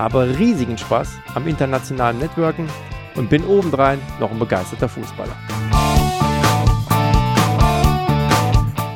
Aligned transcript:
habe 0.00 0.38
riesigen 0.38 0.78
Spaß 0.78 1.18
am 1.34 1.46
internationalen 1.46 2.18
Networken 2.18 2.66
und 3.16 3.28
bin 3.28 3.44
obendrein 3.44 3.98
noch 4.18 4.30
ein 4.30 4.38
begeisterter 4.38 4.88
Fußballer. 4.88 5.36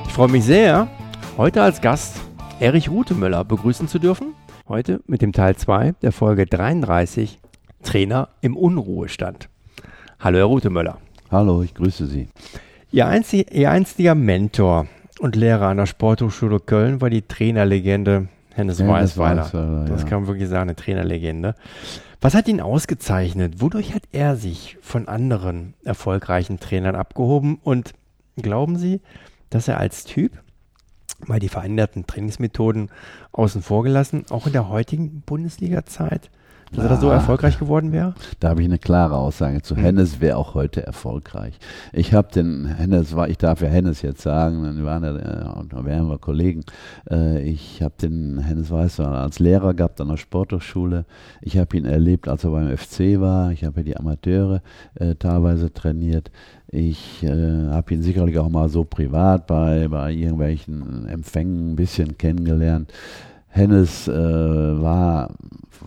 Ich 0.06 0.12
freue 0.14 0.30
mich 0.30 0.44
sehr, 0.44 0.88
heute 1.36 1.62
als 1.62 1.82
Gast 1.82 2.22
Erich 2.58 2.88
Rutemöller 2.88 3.44
begrüßen 3.44 3.86
zu 3.86 3.98
dürfen. 3.98 4.34
Heute 4.66 5.02
mit 5.06 5.20
dem 5.20 5.32
Teil 5.32 5.56
2 5.56 5.92
der 6.00 6.10
Folge 6.10 6.46
33 6.46 7.38
Trainer 7.82 8.30
im 8.40 8.56
Unruhestand. 8.56 9.50
Hallo 10.20 10.38
Herr 10.38 10.46
Rutemöller. 10.46 10.96
Hallo, 11.30 11.62
ich 11.62 11.74
grüße 11.74 12.06
Sie. 12.06 12.28
Ihr, 12.92 13.06
einzig, 13.08 13.52
Ihr 13.52 13.70
einstiger 13.70 14.14
Mentor 14.14 14.86
und 15.18 15.36
Lehrer 15.36 15.66
an 15.66 15.76
der 15.76 15.86
Sporthochschule 15.86 16.60
Köln 16.60 17.02
war 17.02 17.10
die 17.10 17.20
Trainerlegende 17.20 18.28
Hennes 18.54 18.78
Weißweiler. 18.78 19.44
Weißweiler, 19.44 19.84
Das 19.86 20.02
ja. 20.02 20.08
kann 20.08 20.20
man 20.20 20.28
wirklich 20.28 20.48
sagen, 20.48 20.62
eine 20.62 20.76
Trainerlegende. 20.76 21.54
Was 22.20 22.34
hat 22.34 22.48
ihn 22.48 22.60
ausgezeichnet? 22.60 23.60
Wodurch 23.60 23.94
hat 23.94 24.04
er 24.12 24.36
sich 24.36 24.78
von 24.80 25.08
anderen 25.08 25.74
erfolgreichen 25.84 26.60
Trainern 26.60 26.94
abgehoben? 26.94 27.58
Und 27.62 27.92
glauben 28.36 28.78
Sie, 28.78 29.00
dass 29.50 29.68
er 29.68 29.78
als 29.78 30.04
Typ, 30.04 30.40
mal 31.26 31.38
die 31.38 31.48
veränderten 31.48 32.06
Trainingsmethoden 32.06 32.90
außen 33.32 33.62
vor 33.62 33.82
gelassen, 33.82 34.24
auch 34.30 34.46
in 34.46 34.52
der 34.52 34.68
heutigen 34.68 35.22
Bundesliga-Zeit, 35.22 36.30
dass 36.76 36.90
er 36.90 36.96
so 36.96 37.08
erfolgreich 37.08 37.58
geworden 37.58 37.92
wäre? 37.92 38.14
Da 38.40 38.50
habe 38.50 38.62
ich 38.62 38.68
eine 38.68 38.78
klare 38.78 39.16
Aussage 39.16 39.62
zu. 39.62 39.76
Hennes 39.76 40.20
wäre 40.20 40.36
auch 40.36 40.54
heute 40.54 40.86
erfolgreich. 40.86 41.58
Ich 41.92 42.14
habe 42.14 42.32
den 42.32 42.66
Hennes, 42.66 43.14
war, 43.16 43.28
ich 43.28 43.38
darf 43.38 43.60
ja 43.60 43.68
Hennes 43.68 44.02
jetzt 44.02 44.22
sagen, 44.22 44.62
dann 44.62 44.84
waren 44.84 45.04
äh, 45.04 45.44
da 45.68 45.84
wären 45.84 46.08
wir 46.08 46.18
Kollegen. 46.18 46.64
Äh, 47.10 47.42
ich 47.42 47.82
habe 47.82 47.94
den 48.00 48.38
Hennes 48.38 48.70
Weißer 48.70 49.06
als 49.06 49.38
Lehrer 49.38 49.74
gehabt 49.74 50.00
an 50.00 50.08
der 50.08 50.16
Sporthochschule. 50.16 51.04
Ich 51.40 51.58
habe 51.58 51.76
ihn 51.76 51.84
erlebt, 51.84 52.28
als 52.28 52.44
er 52.44 52.50
beim 52.50 52.76
FC 52.76 53.20
war. 53.20 53.52
Ich 53.52 53.64
habe 53.64 53.80
ja 53.80 53.84
die 53.84 53.96
Amateure 53.96 54.62
äh, 54.94 55.14
teilweise 55.14 55.72
trainiert. 55.72 56.30
Ich 56.68 57.22
äh, 57.22 57.68
habe 57.70 57.94
ihn 57.94 58.02
sicherlich 58.02 58.38
auch 58.38 58.48
mal 58.48 58.68
so 58.68 58.84
privat 58.84 59.46
bei, 59.46 59.86
bei 59.88 60.12
irgendwelchen 60.12 61.06
Empfängen 61.06 61.72
ein 61.72 61.76
bisschen 61.76 62.18
kennengelernt. 62.18 62.92
Hennes 63.48 64.08
äh, 64.08 64.12
war, 64.12 65.30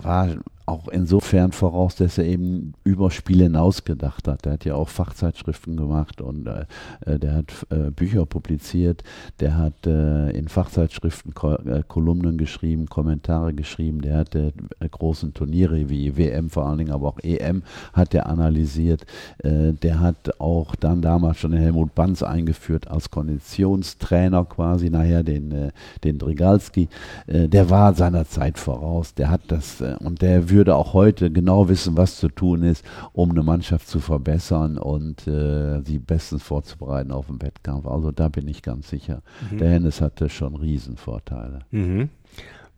war 0.01 0.29
auch 0.67 0.89
insofern 0.89 1.53
voraus, 1.53 1.95
dass 1.95 2.17
er 2.17 2.25
eben 2.25 2.73
über 2.83 3.09
Spiel 3.09 3.41
hinaus 3.41 3.85
gedacht 3.85 4.27
hat. 4.27 4.43
Der 4.43 4.53
hat 4.53 4.65
ja 4.65 4.75
auch 4.75 4.89
Fachzeitschriften 4.89 5.77
gemacht 5.77 6.19
und 6.19 6.45
äh, 6.45 6.65
äh, 7.05 7.17
der 7.17 7.35
hat 7.35 7.53
äh, 7.69 7.89
Bücher 7.89 8.25
publiziert, 8.25 9.01
der 9.39 9.57
hat 9.57 9.87
äh, 9.87 10.29
in 10.31 10.49
Fachzeitschriften 10.49 11.33
Ko 11.33 11.53
äh, 11.53 11.83
Kolumnen 11.87 12.37
geschrieben, 12.37 12.87
Kommentare 12.87 13.53
geschrieben, 13.53 14.01
der 14.01 14.17
hat 14.17 14.35
äh, 14.35 14.51
großen 14.91 15.33
Turniere 15.33 15.89
wie 15.89 16.17
WM 16.17 16.49
vor 16.49 16.65
allen 16.65 16.79
Dingen, 16.79 16.91
aber 16.91 17.07
auch 17.07 17.19
EM 17.23 17.63
hat 17.93 18.13
er 18.13 18.27
analysiert. 18.27 19.05
Der 19.43 19.99
hat 19.99 20.39
auch 20.39 20.75
dann 20.75 21.01
damals 21.01 21.37
schon 21.37 21.53
Helmut 21.53 21.93
Banz 21.95 22.23
eingeführt 22.23 22.87
als 22.87 23.09
Konditionstrainer 23.09 24.45
quasi, 24.45 24.89
nachher 24.89 25.23
den, 25.23 25.71
den 26.03 26.17
Drigalski. 26.17 26.89
Der 27.27 27.69
war 27.69 27.93
seiner 27.93 28.25
Zeit 28.25 28.57
voraus. 28.57 29.13
Der 29.13 29.29
hat 29.29 29.41
das 29.49 29.83
und 29.99 30.21
der 30.21 30.49
würde 30.49 30.56
auch 30.75 30.93
heute 30.93 31.31
genau 31.31 31.69
wissen, 31.69 31.97
was 31.97 32.17
zu 32.17 32.29
tun 32.29 32.63
ist, 32.63 32.83
um 33.13 33.31
eine 33.31 33.43
Mannschaft 33.43 33.87
zu 33.87 33.99
verbessern 33.99 34.77
und 34.77 35.27
äh, 35.27 35.81
sie 35.81 35.99
bestens 35.99 36.43
vorzubereiten 36.43 37.11
auf 37.11 37.27
den 37.27 37.41
Wettkampf. 37.41 37.85
Also 37.85 38.11
da 38.11 38.29
bin 38.29 38.47
ich 38.47 38.61
ganz 38.61 38.89
sicher. 38.89 39.21
Der 39.51 39.69
Hennes 39.69 40.01
hatte 40.01 40.29
schon 40.29 40.55
Riesenvorteile. 40.55 41.59
Mhm. 41.71 42.09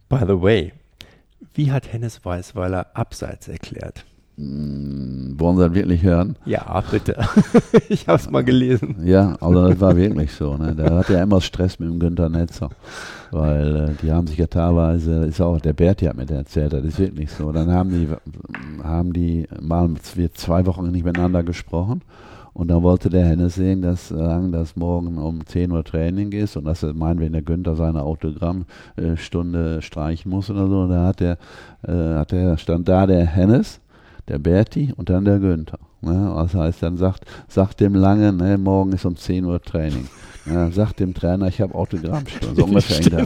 By 0.07 0.19
the 0.21 0.41
way, 0.41 0.73
wie 1.53 1.71
hat 1.71 1.91
Hennes 1.91 2.23
Weißweiler 2.23 2.87
Abseits 2.93 3.47
erklärt? 3.47 4.05
Wollen 4.41 5.57
Sie 5.57 5.63
das 5.63 5.73
wirklich 5.73 6.01
hören? 6.01 6.37
Ja, 6.45 6.81
bitte. 6.89 7.17
ich 7.89 8.07
habe 8.07 8.19
es 8.19 8.29
mal 8.29 8.43
gelesen. 8.43 8.95
Ja, 9.03 9.35
also 9.41 9.67
das 9.67 9.81
war 9.81 9.97
wirklich 9.97 10.31
so. 10.31 10.55
Ne? 10.55 10.73
Der 10.75 10.95
hat 10.95 11.09
ja 11.09 11.21
immer 11.23 11.41
Stress 11.41 11.77
mit 11.77 11.89
dem 11.89 11.99
Günter 11.99 12.29
Netzer, 12.29 12.69
weil 13.31 13.75
äh, 13.75 13.89
die 14.01 14.11
haben 14.11 14.27
sich 14.27 14.37
ja 14.37 14.47
teilweise, 14.47 15.25
ist 15.25 15.41
auch 15.41 15.59
der 15.59 15.73
Berti 15.73 16.05
hat 16.05 16.15
mir 16.15 16.25
das 16.25 16.37
erzählt, 16.37 16.71
das 16.71 16.85
ist 16.85 16.99
wirklich 16.99 17.31
so. 17.31 17.51
Dann 17.51 17.69
haben 17.69 17.89
die, 17.89 18.07
haben 18.81 19.11
die 19.11 19.45
mal 19.61 19.89
wir 20.15 20.33
zwei 20.33 20.65
Wochen 20.65 20.89
nicht 20.89 21.03
miteinander 21.03 21.43
gesprochen 21.43 22.01
und 22.53 22.69
dann 22.69 22.81
wollte 22.83 23.09
der 23.09 23.25
Hennes 23.25 23.55
sehen, 23.55 23.81
dass, 23.81 24.07
sagen, 24.09 24.51
dass 24.51 24.75
morgen 24.75 25.17
um 25.17 25.45
10 25.45 25.71
Uhr 25.71 25.83
Training 25.83 26.31
ist 26.31 26.55
und 26.55 26.65
dass 26.65 26.83
er 26.83 26.93
meint, 26.93 27.19
wenn 27.19 27.33
der 27.33 27.41
Günther 27.41 27.75
seine 27.75 28.03
Autogrammstunde 28.03 29.81
streichen 29.81 30.31
muss 30.31 30.49
oder 30.49 30.67
so, 30.67 30.87
da 30.87 31.07
hat 31.07 31.19
der, 31.19 31.37
äh, 31.87 32.15
hat 32.15 32.31
der, 32.31 32.57
stand 32.57 32.87
da 32.87 33.05
der 33.05 33.25
Hennes, 33.25 33.81
der 34.29 34.39
Berti 34.39 34.93
und 34.95 35.09
dann 35.09 35.25
der 35.25 35.39
Günther. 35.39 35.79
Ne? 36.01 36.31
Das 36.35 36.53
heißt, 36.53 36.81
dann 36.83 36.97
sagt, 36.97 37.25
sagt 37.47 37.79
dem 37.81 37.95
Lange, 37.95 38.31
ne, 38.31 38.57
morgen 38.57 38.93
ist 38.93 39.05
um 39.05 39.15
10 39.15 39.43
Uhr 39.45 39.61
Training. 39.61 40.07
Ja, 40.45 40.71
sagt 40.71 40.99
dem 40.99 41.13
Trainer, 41.13 41.47
ich 41.47 41.59
habe 41.61 41.75
Autogrammstunde. 41.75 42.55
So 42.55 42.63
ungefähr. 42.65 42.99
der- 43.01 43.25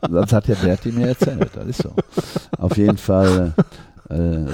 das 0.10 0.32
hat 0.32 0.48
der 0.48 0.54
Berti 0.54 0.92
mir 0.92 1.08
erzählt, 1.08 1.50
das 1.54 1.66
ist 1.66 1.82
so. 1.82 1.92
Auf 2.56 2.76
jeden 2.76 2.96
Fall, 2.98 3.52
äh, 4.08 4.44
äh, 4.44 4.46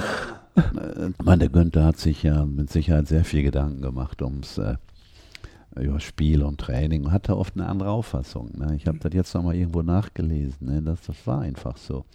meine, 1.23 1.39
der 1.39 1.49
Günther 1.49 1.85
hat 1.85 1.97
sich 1.97 2.23
ja 2.23 2.45
mit 2.45 2.69
Sicherheit 2.71 3.07
sehr 3.07 3.23
viel 3.23 3.43
Gedanken 3.43 3.81
gemacht 3.81 4.21
ums 4.21 4.57
äh, 4.57 4.75
über 5.79 5.99
Spiel 5.99 6.41
und 6.43 6.59
Training 6.59 7.05
und 7.05 7.11
hatte 7.11 7.37
oft 7.37 7.55
eine 7.55 7.67
andere 7.67 7.91
Auffassung. 7.91 8.49
Ne? 8.57 8.75
Ich 8.75 8.87
habe 8.87 8.97
das 8.99 9.13
jetzt 9.13 9.33
nochmal 9.35 9.55
irgendwo 9.55 9.81
nachgelesen. 9.81 10.67
Ne? 10.67 10.81
Das, 10.81 11.01
das 11.05 11.15
war 11.25 11.41
einfach 11.41 11.77
so. 11.77 12.05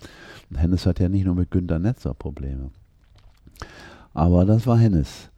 Und 0.51 0.57
Hennes 0.57 0.85
hat 0.87 0.99
ja 1.01 1.09
nicht 1.09 1.25
nur 1.25 1.35
mit 1.37 1.51
Günter 1.51 1.79
Netzer 1.79 2.13
Probleme. 2.15 2.71
Aber 4.13 4.45
das 4.45 4.67
war 4.67 4.79
Hennes. 4.79 5.31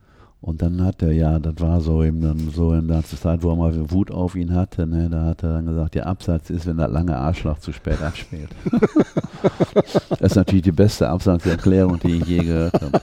Und 0.43 0.62
dann 0.62 0.84
hat 0.84 1.03
er, 1.03 1.12
ja, 1.12 1.38
das 1.41 1.54
war 1.60 1.81
so 1.81 2.04
eben 2.04 2.21
dann 2.21 2.50
so 2.54 2.72
in 2.75 2.87
der 2.88 3.03
Zeit, 3.04 3.43
wo 3.43 3.50
er 3.50 3.56
mal 3.56 3.91
Wut 3.91 4.10
auf 4.12 4.37
ihn 4.37 4.54
hatte, 4.54 4.87
ne, 4.87 5.09
da 5.10 5.25
hat 5.25 5.43
er 5.43 5.54
dann 5.54 5.66
gesagt, 5.66 5.94
der 5.94 6.06
Absatz 6.06 6.50
ist, 6.50 6.66
wenn 6.66 6.77
das 6.77 6.91
lange 6.93 7.16
Arschloch 7.16 7.59
zu 7.59 7.72
spät 7.72 8.00
abspielt. 8.03 8.50
das 10.10 10.21
ist 10.21 10.37
natürlich 10.37 10.62
die 10.65 10.72
beste 10.72 11.09
Absatzerklärung, 11.09 11.99
die 12.00 12.16
ich 12.19 12.27
je 12.27 12.38
gehört 12.38 12.75
habe. 12.81 13.00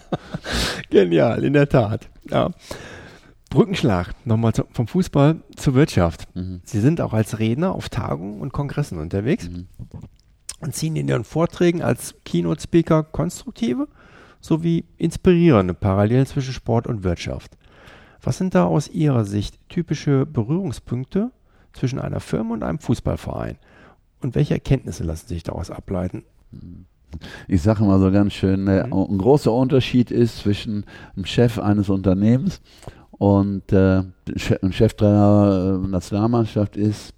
Genial, 0.89 1.43
in 1.43 1.53
der 1.53 1.67
Tat. 1.67 2.07
Ja. 2.29 2.51
Brückenschlag, 3.49 4.13
nochmal 4.25 4.53
zu- 4.53 4.65
vom 4.71 4.87
Fußball 4.87 5.37
zur 5.55 5.73
Wirtschaft. 5.75 6.27
Mhm. 6.35 6.61
Sie 6.63 6.79
sind 6.79 7.01
auch 7.01 7.13
als 7.13 7.39
Redner 7.39 7.73
auf 7.75 7.89
Tagungen 7.89 8.41
und 8.41 8.53
Kongressen 8.53 8.97
unterwegs 8.99 9.49
Mhm. 9.49 9.67
und 10.61 10.73
ziehen 10.75 10.95
in 10.95 11.07
Ihren 11.07 11.23
Vorträgen 11.23 11.81
als 11.81 12.15
Keynote-Speaker 12.25 13.03
konstruktive 13.03 13.87
sowie 14.43 14.83
inspirierende 14.97 15.73
Parallelen 15.73 16.25
zwischen 16.25 16.53
Sport 16.53 16.85
und 16.85 17.03
Wirtschaft. 17.03 17.57
Was 18.21 18.37
sind 18.37 18.53
da 18.53 18.65
aus 18.65 18.89
Ihrer 18.89 19.25
Sicht 19.25 19.57
typische 19.69 20.25
Berührungspunkte 20.25 21.31
zwischen 21.71 21.99
einer 21.99 22.19
Firma 22.19 22.53
und 22.53 22.63
einem 22.63 22.79
Fußballverein? 22.79 23.57
Und 24.21 24.35
welche 24.35 24.53
Erkenntnisse 24.53 25.03
lassen 25.03 25.27
sich 25.27 25.43
daraus 25.43 25.71
ableiten? 25.71 26.23
Ich 27.47 27.61
sage 27.61 27.83
immer 27.83 27.99
so 27.99 28.11
ganz 28.11 28.33
schön, 28.33 28.65
ne, 28.65 28.85
Mhm. 28.85 28.93
ein 28.93 29.17
großer 29.17 29.51
Unterschied 29.51 30.11
ist 30.11 30.39
zwischen 30.39 30.85
einem 31.15 31.25
Chef 31.25 31.59
eines 31.59 31.89
Unternehmens 31.89 32.61
und 33.11 33.71
äh, 33.71 33.99
ein 34.61 34.73
Cheftrainer 34.73 35.81
äh, 35.83 35.87
Nationalmannschaft 35.87 36.75
ist 36.75 37.13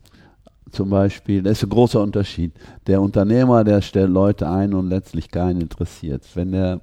zum 0.72 0.90
Beispiel, 0.90 1.42
das 1.42 1.60
ist 1.60 1.64
ein 1.64 1.70
großer 1.70 2.02
Unterschied. 2.02 2.52
Der 2.88 3.02
Unternehmer, 3.02 3.64
der 3.64 3.82
stellt 3.82 4.10
Leute 4.10 4.50
ein 4.50 4.74
und 4.74 4.90
letztlich 4.90 5.30
keinen 5.32 5.62
interessiert. 5.62 6.24
Wenn 6.36 6.52
der 6.52 6.82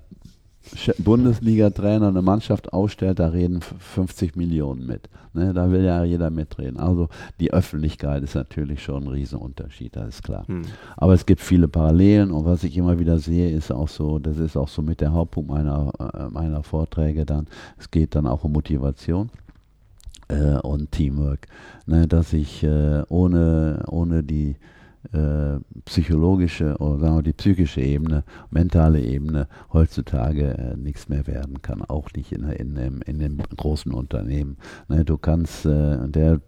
Bundesliga-Trainer 0.98 2.08
eine 2.08 2.22
Mannschaft 2.22 2.72
ausstellt, 2.72 3.18
da 3.18 3.28
reden 3.28 3.58
f- 3.58 3.74
50 3.78 4.36
Millionen 4.36 4.86
mit. 4.86 5.08
Ne, 5.34 5.54
da 5.54 5.70
will 5.70 5.82
ja 5.84 6.04
jeder 6.04 6.30
mitreden. 6.30 6.78
Also 6.78 7.08
die 7.40 7.52
Öffentlichkeit 7.52 8.22
ist 8.22 8.34
natürlich 8.34 8.82
schon 8.82 9.04
ein 9.04 9.08
Riesenunterschied, 9.08 9.96
das 9.96 10.08
ist 10.16 10.22
klar. 10.22 10.46
Hm. 10.46 10.62
Aber 10.96 11.14
es 11.14 11.24
gibt 11.24 11.40
viele 11.40 11.68
Parallelen 11.68 12.30
und 12.30 12.44
was 12.44 12.64
ich 12.64 12.76
immer 12.76 12.98
wieder 12.98 13.18
sehe, 13.18 13.50
ist 13.50 13.70
auch 13.72 13.88
so, 13.88 14.18
das 14.18 14.36
ist 14.38 14.56
auch 14.56 14.68
so 14.68 14.82
mit 14.82 15.00
der 15.00 15.12
Hauptpunkt 15.12 15.50
meiner, 15.50 15.90
äh, 15.98 16.28
meiner 16.28 16.62
Vorträge 16.62 17.24
dann, 17.24 17.46
es 17.78 17.90
geht 17.90 18.14
dann 18.14 18.26
auch 18.26 18.44
um 18.44 18.52
Motivation 18.52 19.30
äh, 20.28 20.58
und 20.58 20.92
Teamwork. 20.92 21.46
Ne, 21.86 22.06
dass 22.06 22.32
ich 22.32 22.62
äh, 22.62 23.02
ohne, 23.08 23.84
ohne 23.88 24.22
die 24.22 24.56
äh, 25.12 25.58
psychologische 25.84 26.76
oder 26.78 26.98
sagen 26.98 27.16
wir 27.16 27.22
die 27.22 27.32
psychische 27.32 27.80
Ebene, 27.80 28.24
mentale 28.50 29.00
Ebene 29.00 29.48
heutzutage 29.72 30.56
äh, 30.56 30.76
nichts 30.76 31.08
mehr 31.08 31.26
werden 31.26 31.62
kann, 31.62 31.82
auch 31.82 32.08
nicht 32.14 32.32
in, 32.32 32.44
in, 32.44 32.76
in, 32.76 33.00
in 33.02 33.18
dem 33.18 33.38
großen 33.56 33.92
Unternehmen. 33.92 34.56
Ne, 34.88 35.04
du 35.04 35.18
kannst, 35.18 35.66
äh, 35.66 36.08
der 36.08 36.40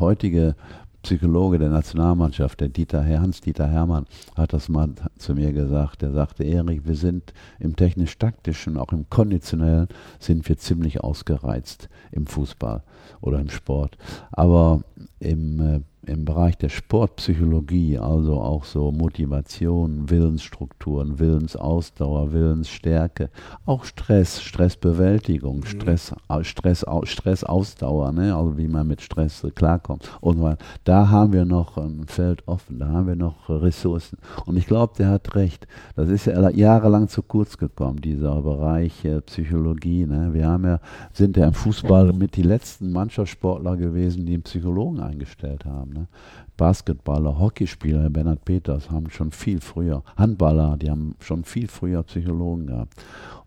heutige 0.00 0.56
Psychologe 1.02 1.58
der 1.58 1.68
Nationalmannschaft, 1.70 2.60
der 2.60 2.68
Dieter 2.68 3.04
Hans-Dieter 3.04 3.68
Hermann, 3.68 4.06
hat 4.36 4.52
das 4.52 4.68
mal 4.68 4.90
zu 5.18 5.34
mir 5.34 5.52
gesagt. 5.52 6.02
Er 6.02 6.12
sagte, 6.12 6.44
Erik, 6.44 6.86
wir 6.86 6.94
sind 6.94 7.34
im 7.58 7.74
technisch-taktischen, 7.74 8.76
auch 8.76 8.92
im 8.92 9.10
konditionellen, 9.10 9.88
sind 10.20 10.48
wir 10.48 10.56
ziemlich 10.58 11.00
ausgereizt 11.00 11.88
im 12.12 12.26
Fußball 12.26 12.84
oder 13.20 13.40
im 13.40 13.50
Sport. 13.50 13.98
Aber 14.30 14.82
im 15.18 15.60
äh, 15.60 15.80
im 16.06 16.24
Bereich 16.24 16.58
der 16.58 16.68
Sportpsychologie, 16.68 17.98
also 17.98 18.40
auch 18.40 18.64
so 18.64 18.90
Motivation, 18.90 20.10
Willensstrukturen, 20.10 21.18
Willensausdauer, 21.18 22.32
Willensstärke, 22.32 23.30
auch 23.66 23.84
Stress, 23.84 24.42
Stressbewältigung, 24.42 25.58
mhm. 25.58 25.64
Stress, 25.66 26.14
Stress, 26.42 26.84
Stressausdauer, 27.04 28.12
ne? 28.12 28.34
also 28.34 28.58
wie 28.58 28.66
man 28.66 28.88
mit 28.88 29.00
Stress 29.00 29.46
klarkommt. 29.54 30.10
Und 30.20 30.42
da 30.84 31.08
haben 31.08 31.32
wir 31.32 31.44
noch 31.44 31.76
ein 31.76 32.04
Feld 32.06 32.46
offen, 32.48 32.80
da 32.80 32.88
haben 32.88 33.06
wir 33.06 33.16
noch 33.16 33.48
Ressourcen. 33.48 34.18
Und 34.46 34.56
ich 34.56 34.66
glaube, 34.66 34.94
der 34.98 35.08
hat 35.08 35.34
recht. 35.36 35.68
Das 35.94 36.08
ist 36.08 36.26
ja 36.26 36.50
jahrelang 36.50 37.08
zu 37.08 37.22
kurz 37.22 37.56
gekommen, 37.56 38.00
dieser 38.00 38.42
Bereich 38.42 39.04
äh, 39.04 39.20
Psychologie. 39.20 40.06
Ne? 40.06 40.30
Wir 40.32 40.48
haben 40.48 40.64
ja, 40.64 40.80
sind 41.12 41.36
ja 41.36 41.46
im 41.46 41.54
Fußball 41.54 42.12
mit 42.12 42.36
die 42.36 42.42
letzten 42.42 42.90
Mannschaftssportler 42.90 43.76
gewesen, 43.76 44.26
die 44.26 44.34
einen 44.34 44.42
Psychologen 44.42 45.00
eingestellt 45.00 45.64
haben. 45.64 45.91
Ne? 45.92 46.06
Basketballer, 46.56 47.38
Hockeyspieler, 47.38 48.10
Bernhard 48.10 48.44
Peters 48.44 48.90
haben 48.90 49.10
schon 49.10 49.30
viel 49.30 49.60
früher, 49.60 50.02
Handballer, 50.16 50.76
die 50.76 50.90
haben 50.90 51.16
schon 51.20 51.44
viel 51.44 51.68
früher 51.68 52.02
Psychologen 52.02 52.66
gehabt. 52.66 52.94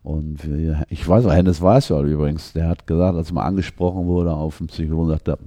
Und 0.04 0.48
wir, 0.48 0.84
ich 0.90 1.08
weiß 1.08 1.26
auch, 1.26 1.34
Hennes 1.34 1.62
Weißwald 1.62 2.08
übrigens, 2.08 2.54
der 2.54 2.68
hat 2.68 2.86
gesagt, 2.86 3.16
als 3.16 3.32
mal 3.32 3.44
angesprochen 3.44 4.06
wurde 4.06 4.32
auf 4.34 4.60
einen 4.60 4.68
Psychologen, 4.68 5.10
sagt 5.10 5.28
er, 5.28 5.40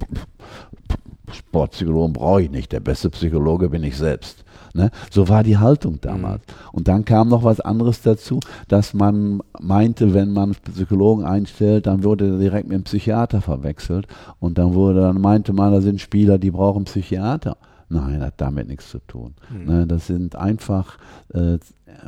Sportpsychologen 1.33 2.13
brauche 2.13 2.43
ich 2.43 2.51
nicht, 2.51 2.71
der 2.71 2.79
beste 2.79 3.09
Psychologe 3.09 3.69
bin 3.69 3.83
ich 3.83 3.97
selbst. 3.97 4.43
Ne? 4.73 4.91
So 5.11 5.27
war 5.29 5.43
die 5.43 5.57
Haltung 5.57 5.99
damals. 6.01 6.41
Mhm. 6.41 6.53
Und 6.73 6.87
dann 6.87 7.05
kam 7.05 7.29
noch 7.29 7.43
was 7.43 7.59
anderes 7.59 8.01
dazu, 8.01 8.39
dass 8.67 8.93
man 8.93 9.41
meinte, 9.59 10.13
wenn 10.13 10.31
man 10.31 10.55
Psychologen 10.73 11.25
einstellt, 11.25 11.87
dann 11.87 12.03
wurde 12.03 12.27
er 12.29 12.37
direkt 12.37 12.67
mit 12.67 12.75
einem 12.75 12.83
Psychiater 12.83 13.41
verwechselt. 13.41 14.07
Und 14.39 14.57
dann 14.57 14.73
wurde, 14.73 15.01
dann 15.01 15.21
meinte 15.21 15.53
man, 15.53 15.71
da 15.71 15.81
sind 15.81 16.01
Spieler, 16.01 16.37
die 16.37 16.51
brauchen 16.51 16.85
Psychiater. 16.85 17.57
Nein, 17.91 18.21
hat 18.21 18.35
damit 18.37 18.67
nichts 18.67 18.89
zu 18.89 18.99
tun. 18.99 19.33
Mhm. 19.49 19.65
Ne? 19.65 19.87
Das 19.87 20.05
sind 20.05 20.35
einfach 20.35 20.97
äh, 21.33 21.57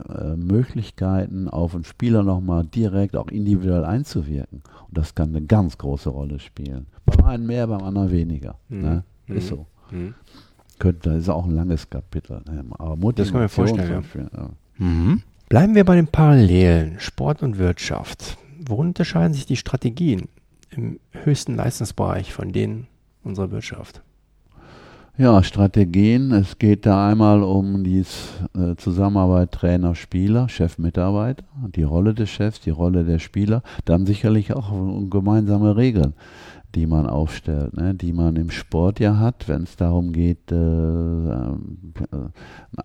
äh, 0.10 0.36
Möglichkeiten, 0.36 1.48
auf 1.48 1.76
einen 1.76 1.84
Spieler 1.84 2.24
nochmal 2.24 2.66
direkt, 2.66 3.16
auch 3.16 3.30
individuell 3.30 3.86
einzuwirken. 3.86 4.62
Und 4.88 4.98
das 4.98 5.16
kann 5.16 5.30
eine 5.30 5.46
ganz 5.46 5.78
große 5.78 6.10
Rolle 6.10 6.40
spielen. 6.40 6.88
Beim 7.06 7.26
einen 7.26 7.46
mehr, 7.46 7.68
beim 7.68 7.84
anderen 7.84 8.12
weniger. 8.12 8.56
Mhm. 8.70 8.82
Ne? 8.82 9.04
Ist 9.28 9.48
so. 9.48 9.66
Mhm 9.92 10.14
könnte, 10.82 11.10
das 11.12 11.20
ist 11.20 11.30
auch 11.30 11.46
ein 11.46 11.52
langes 11.52 11.90
Kapitel. 11.90 12.42
Ne? 12.48 12.66
Aber 12.78 12.98
Motivation 12.98 13.16
das 13.16 13.28
kann 13.28 13.34
man 13.34 13.44
mir 13.44 14.04
vorstellen. 14.04 14.30
Ja. 14.34 14.50
Mhm. 14.78 15.22
Bleiben 15.48 15.76
wir 15.76 15.86
bei 15.86 15.96
den 15.96 16.08
Parallelen 16.08 17.00
Sport 17.00 17.44
und 17.44 17.58
Wirtschaft. 17.58 18.38
Worin 18.68 18.88
unterscheiden 18.88 19.34
sich 19.34 19.46
die 19.46 19.58
Strategien 19.58 20.28
im 20.72 21.00
höchsten 21.12 21.56
Leistungsbereich 21.56 22.34
von 22.34 22.52
denen 22.52 22.88
unserer 23.24 23.52
Wirtschaft? 23.52 24.02
Ja, 25.22 25.44
Strategien. 25.44 26.32
Es 26.32 26.58
geht 26.58 26.88
da 26.88 27.08
einmal 27.08 27.44
um 27.44 27.84
die 27.84 28.00
äh, 28.00 28.76
Zusammenarbeit 28.76 29.52
Trainer-Spieler, 29.52 30.50
Chef-Mitarbeiter, 30.50 31.44
die 31.76 31.84
Rolle 31.84 32.16
des 32.16 32.32
Chefs, 32.32 32.60
die 32.60 32.72
Rolle 32.72 33.04
der 33.04 33.20
Spieler. 33.20 33.62
Dann 33.86 34.08
sicherlich 34.08 34.52
auch 34.52 34.72
um 34.72 35.12
gemeinsame 35.12 35.78
Regeln 35.78 36.16
die 36.76 36.88
man 36.88 37.08
aufstellt, 37.08 37.76
ne, 37.76 37.94
die 37.94 38.14
man 38.14 38.36
im 38.36 38.50
Sport 38.50 39.00
ja 39.00 39.18
hat, 39.18 39.48
wenn 39.48 39.64
es 39.64 39.76
darum 39.76 40.14
geht, 40.14 40.52
äh, 40.52 40.56
äh, 40.56 41.56
ein 42.12 42.32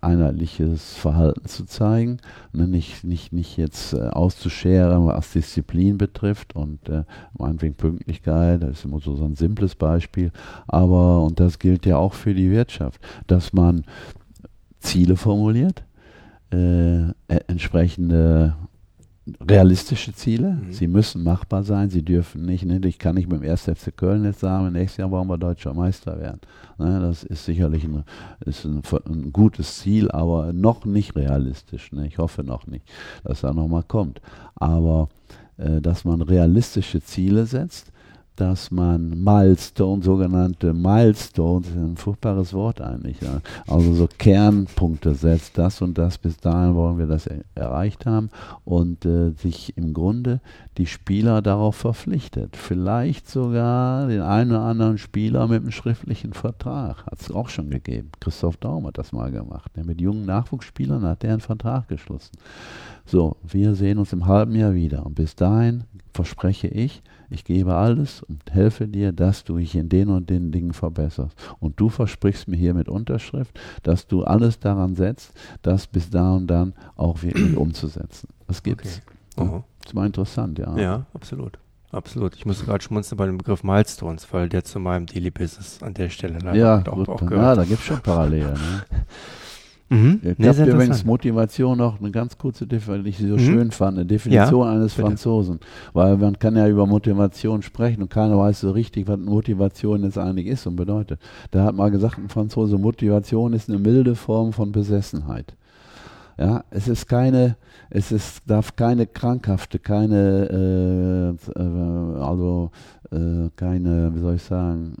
einheitliches 0.01 0.95
Verhalten 0.95 1.45
zu 1.47 1.65
zeigen, 1.65 2.17
ne, 2.51 2.67
nicht, 2.67 3.03
nicht, 3.03 3.31
nicht 3.31 3.57
jetzt 3.57 3.93
äh, 3.93 4.09
auszuscheren, 4.09 5.05
was 5.05 5.31
Disziplin 5.31 5.97
betrifft 5.97 6.55
und 6.55 6.89
äh, 6.89 7.03
meinetwegen 7.37 7.75
Pünktlichkeit, 7.75 8.61
das 8.63 8.79
ist 8.79 8.85
immer 8.85 8.99
so, 8.99 9.15
so 9.15 9.25
ein 9.25 9.35
simples 9.35 9.75
Beispiel, 9.75 10.31
aber, 10.67 11.23
und 11.23 11.39
das 11.39 11.59
gilt 11.59 11.85
ja 11.85 11.97
auch 11.97 12.13
für 12.13 12.33
die 12.33 12.51
Wirtschaft, 12.51 12.99
dass 13.27 13.53
man 13.53 13.85
Ziele 14.79 15.15
formuliert, 15.15 15.83
äh, 16.51 17.11
entsprechende 17.47 18.55
realistische 19.41 20.13
Ziele. 20.13 20.51
Mhm. 20.51 20.73
Sie 20.73 20.87
müssen 20.87 21.23
machbar 21.23 21.63
sein. 21.63 21.89
Sie 21.89 22.03
dürfen 22.03 22.45
nicht, 22.45 22.65
ne, 22.65 22.79
ich 22.85 22.99
kann 22.99 23.15
nicht 23.15 23.29
mit 23.29 23.41
dem 23.41 23.49
1. 23.49 23.63
FC 23.63 23.95
Köln 23.95 24.23
jetzt 24.25 24.39
sagen, 24.39 24.71
nächstes 24.71 24.97
Jahr 24.97 25.11
wollen 25.11 25.27
wir 25.27 25.37
deutscher 25.37 25.73
Meister 25.73 26.19
werden. 26.19 26.41
Ne, 26.77 26.99
das 26.99 27.23
ist 27.23 27.45
sicherlich 27.45 27.83
ein, 27.83 28.03
ist 28.45 28.65
ein, 28.65 28.81
ein, 29.05 29.33
gutes 29.33 29.79
Ziel, 29.79 30.09
aber 30.11 30.53
noch 30.53 30.85
nicht 30.85 31.15
realistisch. 31.15 31.91
Ne. 31.91 32.07
Ich 32.07 32.17
hoffe 32.17 32.43
noch 32.43 32.67
nicht, 32.67 32.85
dass 33.23 33.43
er 33.43 33.53
nochmal 33.53 33.83
kommt. 33.83 34.21
Aber 34.55 35.09
äh, 35.57 35.81
dass 35.81 36.05
man 36.05 36.21
realistische 36.21 37.01
Ziele 37.01 37.45
setzt, 37.45 37.91
dass 38.37 38.71
man 38.71 39.23
Milestone, 39.23 40.03
sogenannte 40.03 40.73
Milestones, 40.73 41.67
ein 41.75 41.97
furchtbares 41.97 42.53
Wort 42.53 42.81
eigentlich, 42.81 43.19
ja. 43.21 43.41
also 43.67 43.93
so 43.93 44.07
Kernpunkte 44.17 45.15
setzt, 45.15 45.57
das 45.57 45.81
und 45.81 45.97
das, 45.97 46.17
bis 46.17 46.37
dahin 46.37 46.75
wollen 46.75 46.99
wir 46.99 47.07
das 47.07 47.27
er 47.27 47.43
erreicht 47.55 48.05
haben 48.05 48.29
und 48.63 49.05
äh, 49.05 49.31
sich 49.31 49.75
im 49.75 49.93
Grunde 49.93 50.39
die 50.77 50.85
Spieler 50.85 51.41
darauf 51.41 51.75
verpflichtet. 51.75 52.55
Vielleicht 52.55 53.27
sogar 53.27 54.07
den 54.07 54.21
einen 54.21 54.51
oder 54.51 54.61
anderen 54.61 54.99
Spieler 54.99 55.47
mit 55.47 55.63
einem 55.63 55.71
schriftlichen 55.71 56.33
Vertrag, 56.33 57.05
hat 57.07 57.19
es 57.19 57.31
auch 57.31 57.49
schon 57.49 57.71
gegeben. 57.71 58.11
Christoph 58.19 58.57
Daum 58.57 58.85
hat 58.85 58.99
das 58.99 59.11
mal 59.11 59.31
gemacht. 59.31 59.71
Ja, 59.75 59.83
mit 59.83 59.99
jungen 59.99 60.25
Nachwuchsspielern 60.25 61.03
hat 61.03 61.23
er 61.23 61.31
einen 61.31 61.41
Vertrag 61.41 61.87
geschlossen. 61.87 62.37
So, 63.05 63.37
wir 63.43 63.73
sehen 63.73 63.97
uns 63.97 64.13
im 64.13 64.27
halben 64.27 64.53
Jahr 64.55 64.75
wieder 64.75 65.05
und 65.05 65.15
bis 65.15 65.35
dahin 65.35 65.85
verspreche 66.13 66.67
ich, 66.67 67.01
ich 67.29 67.43
gebe 67.43 67.75
alles 67.75 68.23
und 68.23 68.41
helfe 68.51 68.87
dir, 68.87 69.11
dass 69.11 69.43
du 69.43 69.57
dich 69.57 69.75
in 69.75 69.89
den 69.89 70.09
und 70.09 70.29
den 70.29 70.51
Dingen 70.51 70.73
verbesserst. 70.73 71.35
Und 71.59 71.79
du 71.79 71.89
versprichst 71.89 72.47
mir 72.47 72.57
hier 72.57 72.73
mit 72.73 72.89
Unterschrift, 72.89 73.59
dass 73.83 74.07
du 74.07 74.23
alles 74.23 74.59
daran 74.59 74.95
setzt, 74.95 75.33
das 75.61 75.87
bis 75.87 76.09
da 76.09 76.35
und 76.35 76.47
dann 76.47 76.73
auch 76.95 77.23
wirklich 77.23 77.55
umzusetzen. 77.57 78.29
Das 78.47 78.63
gibt's. 78.63 79.01
Okay. 79.35 79.51
Ja, 79.51 79.63
das 79.83 79.95
war 79.95 80.05
interessant, 80.05 80.59
ja. 80.59 80.77
Ja, 80.77 81.05
absolut. 81.13 81.59
Absolut. 81.91 82.35
Ich 82.35 82.45
musste 82.45 82.65
gerade 82.65 82.83
schmunzeln 82.83 83.17
bei 83.17 83.25
dem 83.25 83.37
Begriff 83.37 83.63
Milestones, 83.63 84.27
weil 84.31 84.49
der 84.49 84.63
zu 84.63 84.79
meinem 84.79 85.05
Daily 85.05 85.31
Business 85.31 85.81
an 85.81 85.93
der 85.93 86.09
Stelle 86.09 86.39
leider 86.39 86.55
ja, 86.55 86.79
auch, 86.79 86.95
gut, 86.95 87.09
auch 87.09 87.19
gehört. 87.19 87.41
Ja, 87.41 87.55
da 87.55 87.63
gibt 87.63 87.79
es 87.79 87.85
schon 87.85 88.01
Parallelen. 88.01 88.53
Ne? 88.53 88.83
Mhm. 89.89 90.19
Ich 90.21 90.37
nee, 90.37 90.47
habe 90.47 90.65
übrigens 90.65 91.05
Motivation 91.05 91.77
noch 91.77 91.99
eine 91.99 92.11
ganz 92.11 92.37
kurze 92.37 92.67
Definition, 92.67 93.03
die 93.03 93.09
ich 93.09 93.17
so 93.17 93.25
mhm. 93.25 93.39
schön 93.39 93.71
fand, 93.71 93.97
eine 93.97 94.05
Definition 94.05 94.67
ja, 94.67 94.73
eines 94.73 94.93
bitte. 94.93 95.07
Franzosen. 95.07 95.59
Weil 95.93 96.17
man 96.17 96.37
kann 96.37 96.55
ja 96.57 96.67
über 96.67 96.85
Motivation 96.85 97.61
sprechen 97.61 98.01
und 98.01 98.09
keiner 98.09 98.37
weiß 98.37 98.61
so 98.61 98.71
richtig, 98.71 99.07
was 99.07 99.19
Motivation 99.19 100.03
jetzt 100.03 100.17
eigentlich 100.17 100.47
ist 100.47 100.67
und 100.67 100.75
bedeutet. 100.75 101.19
Da 101.51 101.63
hat 101.63 101.75
mal 101.75 101.89
gesagt 101.89 102.17
ein 102.17 102.29
Franzose, 102.29 102.77
Motivation 102.77 103.53
ist 103.53 103.69
eine 103.69 103.79
milde 103.79 104.15
Form 104.15 104.51
von 104.51 104.71
Besessenheit. 104.71 105.55
Ja, 106.37 106.63
es 106.69 106.87
ist 106.87 107.07
keine, 107.07 107.55
es 107.89 108.11
ist, 108.11 108.41
darf 108.45 108.75
keine 108.75 109.07
krankhafte, 109.07 109.79
keine, 109.79 111.37
äh, 111.55 111.59
äh, 111.59 112.21
also 112.21 112.69
äh, 113.11 113.49
keine, 113.55 114.13
wie 114.13 114.19
soll 114.19 114.35
ich 114.35 114.43
sagen, 114.43 114.97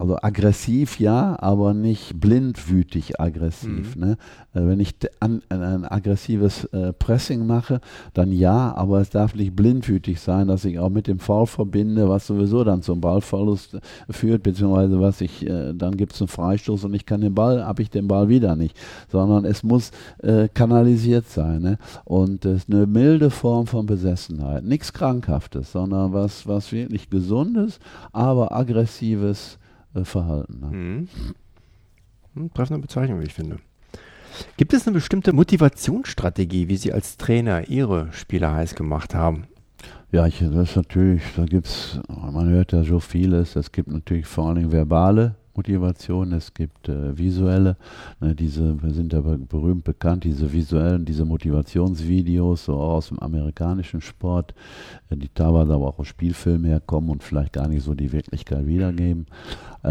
also 0.00 0.16
aggressiv 0.22 0.98
ja, 0.98 1.36
aber 1.40 1.74
nicht 1.74 2.18
blindwütig 2.18 3.20
aggressiv. 3.20 3.96
Mhm. 3.96 4.02
Ne? 4.02 4.16
Äh, 4.54 4.66
wenn 4.66 4.80
ich 4.80 4.94
an, 5.20 5.42
ein 5.50 5.84
aggressives 5.84 6.64
äh, 6.72 6.94
Pressing 6.94 7.46
mache, 7.46 7.82
dann 8.14 8.32
ja, 8.32 8.74
aber 8.74 9.02
es 9.02 9.10
darf 9.10 9.34
nicht 9.34 9.54
blindwütig 9.54 10.18
sein, 10.18 10.48
dass 10.48 10.64
ich 10.64 10.78
auch 10.78 10.88
mit 10.88 11.06
dem 11.06 11.18
Foul 11.18 11.46
verbinde, 11.46 12.08
was 12.08 12.26
sowieso 12.26 12.64
dann 12.64 12.80
zum 12.80 13.02
Ballverlust 13.02 13.78
führt, 14.08 14.42
beziehungsweise 14.42 14.98
was 15.00 15.20
ich, 15.20 15.46
äh, 15.46 15.74
dann 15.74 15.98
gibt 15.98 16.14
es 16.14 16.22
einen 16.22 16.28
Freistoß 16.28 16.84
und 16.84 16.94
ich 16.94 17.04
kann 17.04 17.20
den 17.20 17.34
Ball, 17.34 17.66
habe 17.66 17.82
ich 17.82 17.90
den 17.90 18.08
Ball 18.08 18.30
wieder 18.30 18.56
nicht, 18.56 18.78
sondern 19.12 19.44
es 19.44 19.62
muss 19.62 19.90
äh, 20.22 20.48
kanalisiert 20.48 21.28
sein. 21.28 21.60
Ne? 21.60 21.78
Und 22.06 22.46
es 22.46 22.62
ist 22.62 22.72
eine 22.72 22.86
milde 22.86 23.28
Form 23.28 23.66
von 23.66 23.84
Besessenheit, 23.84 24.64
nichts 24.64 24.94
Krankhaftes, 24.94 25.72
sondern 25.72 26.14
was, 26.14 26.48
was 26.48 26.72
wirklich 26.72 27.10
Gesundes, 27.10 27.78
aber 28.12 28.56
aggressives 28.56 29.58
äh, 29.94 30.04
verhalten. 30.04 30.60
Ne? 30.60 30.66
Mhm. 30.66 31.08
Hm, 32.34 32.54
treffende 32.54 32.80
Bezeichnung, 32.80 33.20
wie 33.20 33.26
ich 33.26 33.34
finde. 33.34 33.58
Gibt 34.56 34.72
es 34.72 34.86
eine 34.86 34.94
bestimmte 34.94 35.32
Motivationsstrategie, 35.32 36.68
wie 36.68 36.76
Sie 36.76 36.92
als 36.92 37.16
Trainer 37.16 37.68
Ihre 37.68 38.12
Spieler 38.12 38.52
heiß 38.52 38.74
gemacht 38.74 39.14
haben? 39.14 39.46
Ja, 40.12 40.26
ich, 40.26 40.38
das 40.38 40.70
ist 40.70 40.76
natürlich, 40.76 41.22
da 41.36 41.44
gibt 41.44 41.66
es, 41.66 42.00
man 42.08 42.48
hört 42.48 42.72
ja 42.72 42.82
so 42.82 43.00
vieles. 43.00 43.56
Es 43.56 43.72
gibt 43.72 43.88
natürlich 43.88 44.26
vor 44.26 44.48
allem 44.48 44.72
verbale 44.72 45.36
Motivation, 45.54 46.32
es 46.32 46.54
gibt 46.54 46.88
äh, 46.88 47.16
visuelle, 47.16 47.76
ne, 48.20 48.34
diese, 48.34 48.82
wir 48.82 48.92
sind 48.92 49.14
aber 49.14 49.36
berühmt 49.36 49.84
bekannt, 49.84 50.24
diese 50.24 50.52
visuellen, 50.52 51.04
diese 51.04 51.24
Motivationsvideos, 51.24 52.66
so 52.66 52.74
aus 52.74 53.08
dem 53.08 53.18
amerikanischen 53.18 54.00
Sport, 54.00 54.54
äh, 55.10 55.16
die 55.16 55.28
teilweise 55.28 55.74
aber 55.74 55.88
auch 55.88 55.98
aus 55.98 56.08
Spielfilmen 56.08 56.66
herkommen 56.66 57.10
und 57.10 57.22
vielleicht 57.22 57.52
gar 57.52 57.68
nicht 57.68 57.84
so 57.84 57.94
die 57.94 58.12
Wirklichkeit 58.12 58.66
wiedergeben. 58.66 59.26
Äh, 59.82 59.88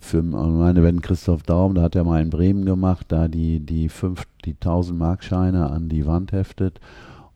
für 0.00 0.22
meine, 0.22 0.82
wenn 0.82 1.00
Christoph 1.00 1.42
Daum, 1.42 1.74
da 1.74 1.82
hat 1.82 1.96
er 1.96 2.04
mal 2.04 2.20
in 2.20 2.30
Bremen 2.30 2.64
gemacht, 2.64 3.06
da 3.08 3.28
die, 3.28 3.60
die 3.60 3.88
fünf, 3.88 4.24
die 4.44 4.54
1000 4.54 4.98
Markscheine 4.98 5.70
an 5.70 5.88
die 5.88 6.06
Wand 6.06 6.32
heftet 6.32 6.80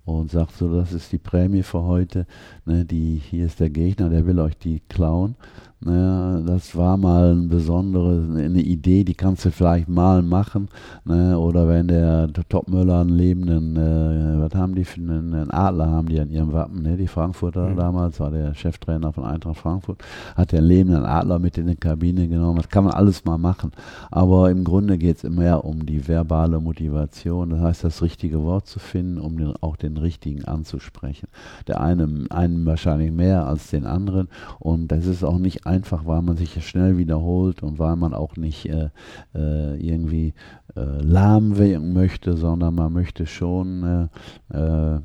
und 0.05 0.31
sagt 0.31 0.57
so, 0.57 0.75
das 0.75 0.93
ist 0.93 1.13
die 1.13 1.19
Prämie 1.19 1.63
für 1.63 1.83
heute, 1.83 2.27
ne, 2.65 2.85
die, 2.85 3.21
hier 3.31 3.47
ist 3.47 3.61
der 3.61 3.71
Gegner, 3.71 4.11
der 4.11 4.27
will 4.27 4.39
euch 4.39 4.57
die 4.59 4.81
klauen. 4.89 5.37
Naja, 5.83 6.43
das 6.43 6.77
war 6.77 6.99
mal 6.99 7.31
eine 7.31 7.49
besondere 7.49 8.23
eine 8.37 8.61
Idee, 8.61 9.03
die 9.03 9.15
kannst 9.15 9.47
du 9.47 9.51
vielleicht 9.51 9.89
mal 9.89 10.21
machen. 10.21 10.69
Ne? 11.07 11.39
Oder 11.39 11.69
wenn 11.69 11.89
der 11.89 12.31
Topmüller 12.51 13.01
einen 13.01 13.09
lebenden, 13.09 13.77
äh, 13.77 14.43
was 14.43 14.55
haben 14.55 14.75
die 14.75 14.85
für 14.85 15.01
einen, 15.01 15.33
einen, 15.33 15.51
Adler 15.51 15.89
haben 15.89 16.07
die 16.11 16.21
an 16.21 16.29
ihrem 16.29 16.53
Wappen, 16.53 16.83
ne? 16.83 16.99
die 16.99 17.07
Frankfurter 17.07 17.71
mhm. 17.71 17.77
damals, 17.77 18.21
war 18.21 18.31
der 18.31 18.53
Cheftrainer 18.53 19.11
von 19.15 19.25
Eintracht 19.25 19.57
Frankfurt, 19.57 20.05
hat 20.37 20.53
den 20.53 20.65
lebenden 20.65 21.07
Adler 21.07 21.39
mit 21.39 21.57
in 21.57 21.67
die 21.67 21.77
Kabine 21.77 22.29
genommen. 22.29 22.59
Das 22.59 22.69
kann 22.69 22.85
man 22.85 22.93
alles 22.93 23.25
mal 23.25 23.39
machen. 23.39 23.73
Aber 24.11 24.51
im 24.51 24.65
Grunde 24.65 24.99
geht 24.99 25.17
es 25.17 25.25
immer 25.25 25.65
um 25.65 25.87
die 25.87 26.07
verbale 26.07 26.61
Motivation, 26.61 27.49
das 27.49 27.61
heißt, 27.61 27.85
das 27.85 28.03
richtige 28.03 28.43
Wort 28.43 28.67
zu 28.67 28.81
finden, 28.81 29.19
um 29.19 29.39
den, 29.39 29.55
auch 29.63 29.77
den 29.77 29.97
richtigen 29.97 30.45
anzusprechen. 30.45 31.29
Der 31.69 31.81
eine, 31.81 32.27
einen 32.29 32.67
wahrscheinlich 32.67 33.13
mehr 33.13 33.47
als 33.47 33.71
den 33.71 33.87
anderen 33.87 34.29
und 34.59 34.89
das 34.89 35.07
ist 35.07 35.25
auch 35.25 35.39
nicht 35.39 35.70
einfach, 35.71 36.05
weil 36.05 36.23
man 36.23 36.37
sich 36.37 36.67
schnell 36.67 36.99
wiederholt 36.99 37.63
und 37.63 37.79
weil 37.79 37.97
man 37.97 38.13
auch 38.13 38.37
nicht 38.37 38.67
äh, 38.67 38.91
äh, 39.35 39.77
irgendwie 39.77 40.35
äh, 40.77 41.03
lahm 41.03 41.59
werden 41.59 41.93
möchte, 41.93 42.37
sondern 42.37 42.75
man 42.75 42.93
möchte 42.93 43.27
schon 43.27 44.09
äh, 44.53 44.57
äh, 44.59 45.01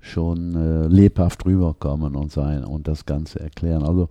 schon 0.00 0.54
äh, 0.54 0.86
lebhaft 0.86 1.44
rüberkommen 1.44 2.16
und 2.16 2.32
sein 2.32 2.64
und 2.64 2.88
das 2.88 3.04
Ganze 3.04 3.40
erklären. 3.40 3.82
Also 3.82 4.08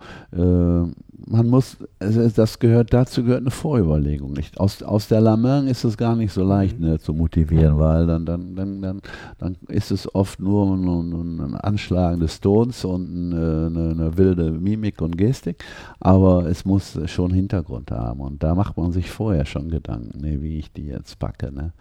man 1.25 1.47
muss, 1.47 1.77
das 1.99 2.59
gehört, 2.59 2.93
dazu 2.93 3.23
gehört 3.23 3.41
eine 3.41 3.51
Vorüberlegung. 3.51 4.33
Nicht? 4.33 4.59
Aus, 4.59 4.81
aus 4.83 5.07
der 5.07 5.21
Lameng 5.21 5.67
ist 5.67 5.83
es 5.83 5.97
gar 5.97 6.15
nicht 6.15 6.33
so 6.33 6.43
leicht 6.43 6.79
mhm. 6.79 6.87
ne, 6.87 6.99
zu 6.99 7.13
motivieren, 7.13 7.77
weil 7.79 8.05
dann, 8.05 8.25
dann, 8.25 8.55
dann, 8.55 8.81
dann, 8.81 9.01
dann 9.37 9.57
ist 9.67 9.91
es 9.91 10.13
oft 10.13 10.39
nur 10.39 10.75
ein, 10.75 11.51
ein 11.51 11.55
Anschlagen 11.55 12.19
des 12.19 12.39
Tons 12.41 12.85
und 12.85 13.33
eine, 13.33 13.67
eine, 13.67 14.17
wilde 14.17 14.51
Mimik 14.51 15.01
und 15.01 15.17
Gestik, 15.17 15.63
aber 15.99 16.45
es 16.47 16.65
muss 16.65 16.99
schon 17.05 17.31
Hintergrund 17.31 17.91
haben 17.91 18.21
und 18.21 18.41
da 18.43 18.55
macht 18.55 18.77
man 18.77 18.91
sich 18.91 19.09
vorher 19.09 19.45
schon 19.45 19.69
Gedanken, 19.69 20.21
ne, 20.21 20.41
wie 20.41 20.59
ich 20.59 20.71
die 20.71 20.85
jetzt 20.85 21.19
packe. 21.19 21.51
Ne? 21.51 21.73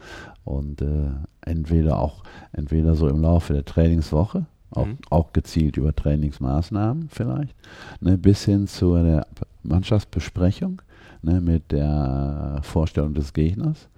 Und 0.45 0.83
äh, 0.83 1.11
entweder 1.42 1.99
auch, 1.99 2.23
entweder 2.52 2.95
so 2.95 3.09
im 3.09 3.23
Laufe 3.23 3.52
der 3.52 3.64
Trainingswoche, 3.64 4.47
auch, 4.70 4.87
mhm. 4.87 4.98
auch 5.10 5.32
gezielt 5.32 5.76
über 5.76 5.94
Trainingsmaßnahmen 5.94 7.08
vielleicht, 7.10 7.54
ne, 8.00 8.18
bis 8.18 8.44
hin 8.44 8.66
zu 8.66 8.94
der 8.94 9.26
Mannschaftsbesprechung 9.62 10.82
ne, 11.22 11.40
mit 11.40 11.72
der 11.72 12.60
Vorstellung 12.62 13.14
des 13.14 13.32
Gegners 13.32 13.88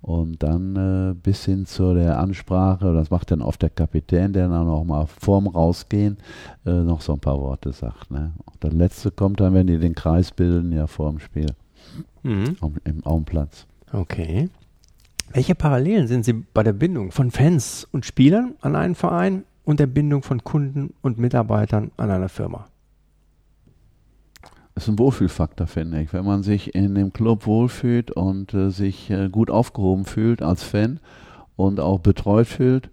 und 0.00 0.42
dann 0.42 0.76
äh, 0.76 1.14
bis 1.14 1.44
hin 1.44 1.66
zu 1.66 1.94
der 1.94 2.18
Ansprache, 2.18 2.92
das 2.92 3.10
macht 3.10 3.30
dann 3.30 3.42
oft 3.42 3.62
der 3.62 3.70
Kapitän, 3.70 4.32
der 4.32 4.48
dann 4.48 4.68
auch 4.68 4.84
mal 4.84 5.06
vorm 5.06 5.48
Rausgehen 5.48 6.18
äh, 6.64 6.70
noch 6.70 7.00
so 7.00 7.14
ein 7.14 7.20
paar 7.20 7.40
Worte 7.40 7.72
sagt. 7.72 8.10
Ne. 8.10 8.32
Und 8.46 8.56
das 8.60 8.72
letzte 8.72 9.10
kommt 9.10 9.40
dann, 9.40 9.54
wenn 9.54 9.66
die 9.66 9.78
den 9.78 9.94
Kreis 9.94 10.30
bilden, 10.30 10.72
ja 10.72 10.86
vor 10.86 11.10
dem 11.10 11.18
Spiel 11.18 11.46
mhm. 12.22 12.56
im 12.84 13.04
Augenplatz. 13.04 13.66
Okay. 13.92 14.48
Welche 15.32 15.54
Parallelen 15.54 16.06
sind 16.06 16.24
Sie 16.24 16.32
bei 16.32 16.62
der 16.62 16.72
Bindung 16.72 17.10
von 17.10 17.30
Fans 17.30 17.86
und 17.92 18.06
Spielern 18.06 18.54
an 18.60 18.76
einen 18.76 18.94
Verein 18.94 19.44
und 19.68 19.80
der 19.80 19.86
Bindung 19.86 20.22
von 20.22 20.42
Kunden 20.42 20.94
und 21.02 21.18
Mitarbeitern 21.18 21.90
an 21.98 22.10
einer 22.10 22.30
Firma? 22.30 22.68
Das 24.74 24.84
ist 24.84 24.88
ein 24.88 24.98
Wohlfühlfaktor, 24.98 25.66
finde 25.66 26.00
ich. 26.00 26.14
Wenn 26.14 26.24
man 26.24 26.42
sich 26.42 26.74
in 26.74 26.94
dem 26.94 27.12
Club 27.12 27.44
wohlfühlt 27.44 28.10
und 28.10 28.54
äh, 28.54 28.70
sich 28.70 29.10
äh, 29.10 29.28
gut 29.28 29.50
aufgehoben 29.50 30.06
fühlt 30.06 30.40
als 30.40 30.62
Fan 30.62 31.00
und 31.56 31.80
auch 31.80 31.98
betreut 31.98 32.46
fühlt, 32.46 32.88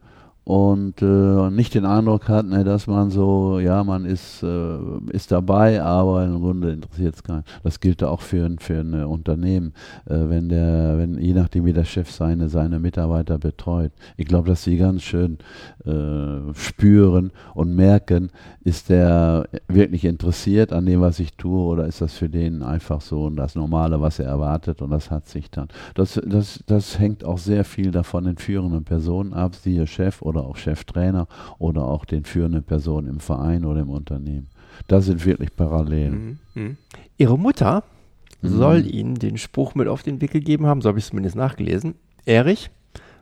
und 0.46 1.02
äh, 1.02 1.50
nicht 1.50 1.74
den 1.74 1.86
Eindruck 1.86 2.30
hat, 2.30 2.46
ne, 2.46 2.64
dass 2.64 2.86
man 2.86 3.10
so, 3.10 3.60
ja, 3.60 3.84
man 3.84 4.06
ist, 4.06 4.44
äh, 4.44 4.78
ist 5.12 5.32
dabei, 5.32 5.82
aber 5.82 6.24
im 6.24 6.40
Grunde 6.40 6.72
interessiert 6.72 7.16
es 7.16 7.24
keinen. 7.24 7.44
Das 7.64 7.80
gilt 7.80 8.04
auch 8.04 8.22
für, 8.22 8.48
für 8.60 8.82
ein 8.82 8.94
Unternehmen, 9.06 9.74
äh, 10.06 10.14
wenn 10.14 10.48
der, 10.50 11.00
wenn 11.00 11.18
je 11.18 11.34
nachdem 11.34 11.66
wie 11.66 11.74
der 11.74 11.84
Chef 11.84 12.12
seine, 12.12 12.48
seine 12.48 12.80
Mitarbeiter 12.80 13.40
betreut. 13.40 13.92
Ich 14.18 14.28
glaube, 14.28 14.48
dass 14.48 14.64
sie 14.64 14.78
ganz 14.78 15.02
schön 15.02 15.40
äh, 15.84 16.54
spüren 16.54 17.32
und 17.56 17.76
merken, 17.76 18.30
ist 18.64 18.90
der 18.90 19.48
wirklich 19.68 20.06
interessiert 20.06 20.74
an 20.74 20.86
dem, 20.86 21.02
was 21.02 21.20
ich 21.20 21.34
tue, 21.38 21.60
oder 21.60 21.88
ist 21.88 22.02
das 22.02 22.14
für 22.14 22.30
den 22.30 22.62
einfach 22.62 23.02
so 23.02 23.32
das 23.32 23.56
Normale, 23.56 24.00
was 24.00 24.20
er 24.20 24.28
erwartet 24.28 24.84
und 24.84 24.92
das 24.92 25.10
hat 25.10 25.28
sich 25.28 25.50
dann. 25.50 25.70
Das, 25.96 26.22
das, 26.24 26.64
das 26.68 27.00
hängt 27.00 27.24
auch 27.24 27.40
sehr 27.40 27.66
viel 27.66 27.90
davon 27.90 28.26
den 28.26 28.38
führenden 28.38 28.84
Personen 28.84 29.34
ab, 29.34 29.56
siehe 29.56 29.88
Chef 29.88 30.22
oder 30.22 30.35
oder 30.36 30.46
auch 30.46 30.58
Cheftrainer 30.58 31.28
oder 31.58 31.86
auch 31.86 32.06
den 32.06 32.26
führenden 32.26 32.64
Personen 32.64 33.08
im 33.08 33.20
Verein 33.20 33.66
oder 33.66 33.82
im 33.82 33.90
Unternehmen. 33.90 34.48
Das 34.88 35.06
sind 35.06 35.26
wirklich 35.26 35.56
Parallelen. 35.56 36.40
Mhm. 36.54 36.62
mhm. 36.62 36.78
Ihre 37.18 37.40
Mutter 37.40 37.84
mhm. 38.42 38.48
soll 38.50 38.86
Ihnen 38.86 39.16
den 39.16 39.38
Spruch 39.38 39.76
mit 39.76 39.88
auf 39.88 40.04
den 40.04 40.22
Weg 40.22 40.32
gegeben 40.32 40.68
haben, 40.68 40.82
so 40.82 40.90
habe 40.90 41.00
ich 41.00 41.06
es 41.06 41.10
zumindest 41.10 41.36
nachgelesen. 41.36 41.96
Erich, 42.26 42.70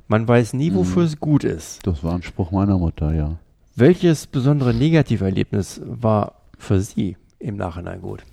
man 0.07 0.27
weiß 0.27 0.53
nie, 0.53 0.73
wofür 0.73 1.03
mhm. 1.03 1.07
es 1.07 1.19
gut 1.19 1.43
ist. 1.43 1.85
Das 1.85 2.03
war 2.03 2.15
ein 2.15 2.23
Spruch 2.23 2.51
meiner 2.51 2.77
Mutter, 2.77 3.13
ja. 3.13 3.37
Welches 3.75 4.27
besondere 4.27 4.73
Negativerlebnis 4.73 5.81
war 5.85 6.33
für 6.57 6.79
Sie 6.79 7.17
im 7.39 7.57
Nachhinein 7.57 8.01
gut? 8.01 8.23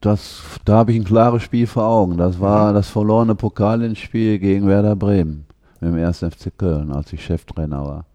Das, 0.00 0.42
da 0.64 0.78
habe 0.78 0.92
ich 0.92 0.98
ein 0.98 1.04
klares 1.04 1.42
Spiel 1.42 1.66
vor 1.66 1.84
Augen. 1.84 2.16
Das 2.16 2.40
war 2.40 2.70
mhm. 2.70 2.74
das 2.74 2.88
verlorene 2.88 3.34
Pokalinspiel 3.34 4.38
gegen 4.38 4.66
Werder 4.66 4.96
Bremen 4.96 5.46
dem 5.80 5.94
1. 5.94 6.18
FC 6.18 6.56
Köln, 6.56 6.92
als 6.92 7.12
ich 7.12 7.24
Cheftrainer 7.24 7.84
war. 7.84 8.06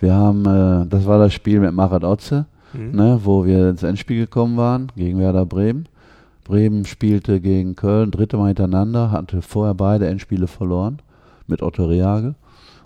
Wir 0.00 0.14
haben, 0.14 0.44
äh, 0.46 0.86
das 0.86 1.06
war 1.06 1.18
das 1.18 1.32
Spiel 1.32 1.60
mit 1.60 1.72
Marat 1.72 2.04
Otze, 2.04 2.46
mhm. 2.72 2.92
ne, 2.92 3.20
wo 3.24 3.44
wir 3.44 3.70
ins 3.70 3.82
Endspiel 3.82 4.20
gekommen 4.20 4.56
waren 4.56 4.92
gegen 4.96 5.18
Werder 5.18 5.46
Bremen. 5.46 5.86
Bremen 6.44 6.86
spielte 6.86 7.40
gegen 7.40 7.76
Köln 7.76 8.10
dritte 8.10 8.38
Mal 8.38 8.48
hintereinander, 8.48 9.10
hatte 9.10 9.42
vorher 9.42 9.74
beide 9.74 10.06
Endspiele 10.08 10.46
verloren 10.46 11.00
mit 11.46 11.62
Otto 11.62 11.84
Reage. 11.84 12.34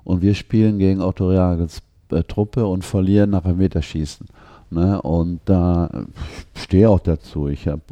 Und 0.04 0.20
wir 0.20 0.34
spielen 0.34 0.78
gegen 0.78 1.00
Otto 1.00 1.28
Reages 1.28 1.82
äh, 2.10 2.22
Truppe 2.24 2.66
und 2.66 2.84
verlieren 2.84 3.30
nach 3.30 3.44
einem 3.44 3.58
Meterschießen. 3.58 4.26
Ne? 4.70 5.00
Und 5.02 5.40
da 5.44 5.86
äh, 5.86 6.58
stehe 6.58 6.90
auch 6.90 7.00
dazu. 7.00 7.48
Ich 7.48 7.68
habe, 7.68 7.82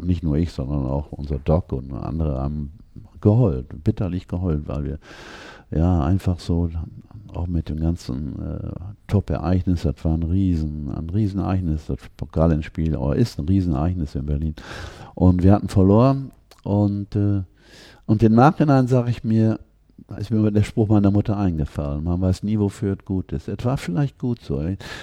nicht 0.00 0.22
nur 0.22 0.36
ich, 0.36 0.52
sondern 0.52 0.86
auch 0.86 1.12
unser 1.12 1.38
Doc 1.38 1.72
und 1.72 1.92
andere 1.92 2.40
haben 2.40 2.72
geheult, 3.20 3.66
bitterlich 3.84 4.28
geheult, 4.28 4.68
weil 4.68 4.84
wir 4.84 4.98
ja 5.70 6.04
einfach 6.04 6.38
so 6.38 6.70
auch 7.34 7.46
mit 7.46 7.68
dem 7.68 7.80
ganzen 7.80 8.40
äh, 8.40 8.70
Top-Ereignis, 9.06 9.82
das 9.82 10.04
war 10.04 10.14
ein 10.14 10.22
Riesen, 10.22 10.90
ein 10.90 11.10
Riesenereignis, 11.10 11.86
das 11.86 11.98
Pokalendspiel, 12.16 12.96
aber 12.96 13.16
ist 13.16 13.38
ein 13.38 13.46
Riesenereignis 13.46 14.14
in 14.14 14.26
Berlin. 14.26 14.54
Und 15.14 15.42
wir 15.42 15.52
hatten 15.52 15.68
verloren 15.68 16.32
und, 16.64 17.14
äh, 17.16 17.42
und 18.06 18.22
im 18.22 18.34
Nachhinein 18.34 18.86
sage 18.86 19.10
ich 19.10 19.24
mir, 19.24 19.60
da 20.08 20.16
ist 20.16 20.30
mir 20.30 20.50
der 20.50 20.62
Spruch 20.62 20.88
meiner 20.88 21.10
Mutter 21.10 21.36
eingefallen. 21.36 22.02
Man 22.02 22.18
weiß 22.22 22.42
nie, 22.42 22.58
wofür 22.58 22.96
es 22.98 23.04
gut 23.04 23.30
ist. 23.32 23.46
Es 23.46 23.62
war 23.66 23.76
vielleicht 23.76 24.18
gut 24.18 24.40
so. 24.40 24.58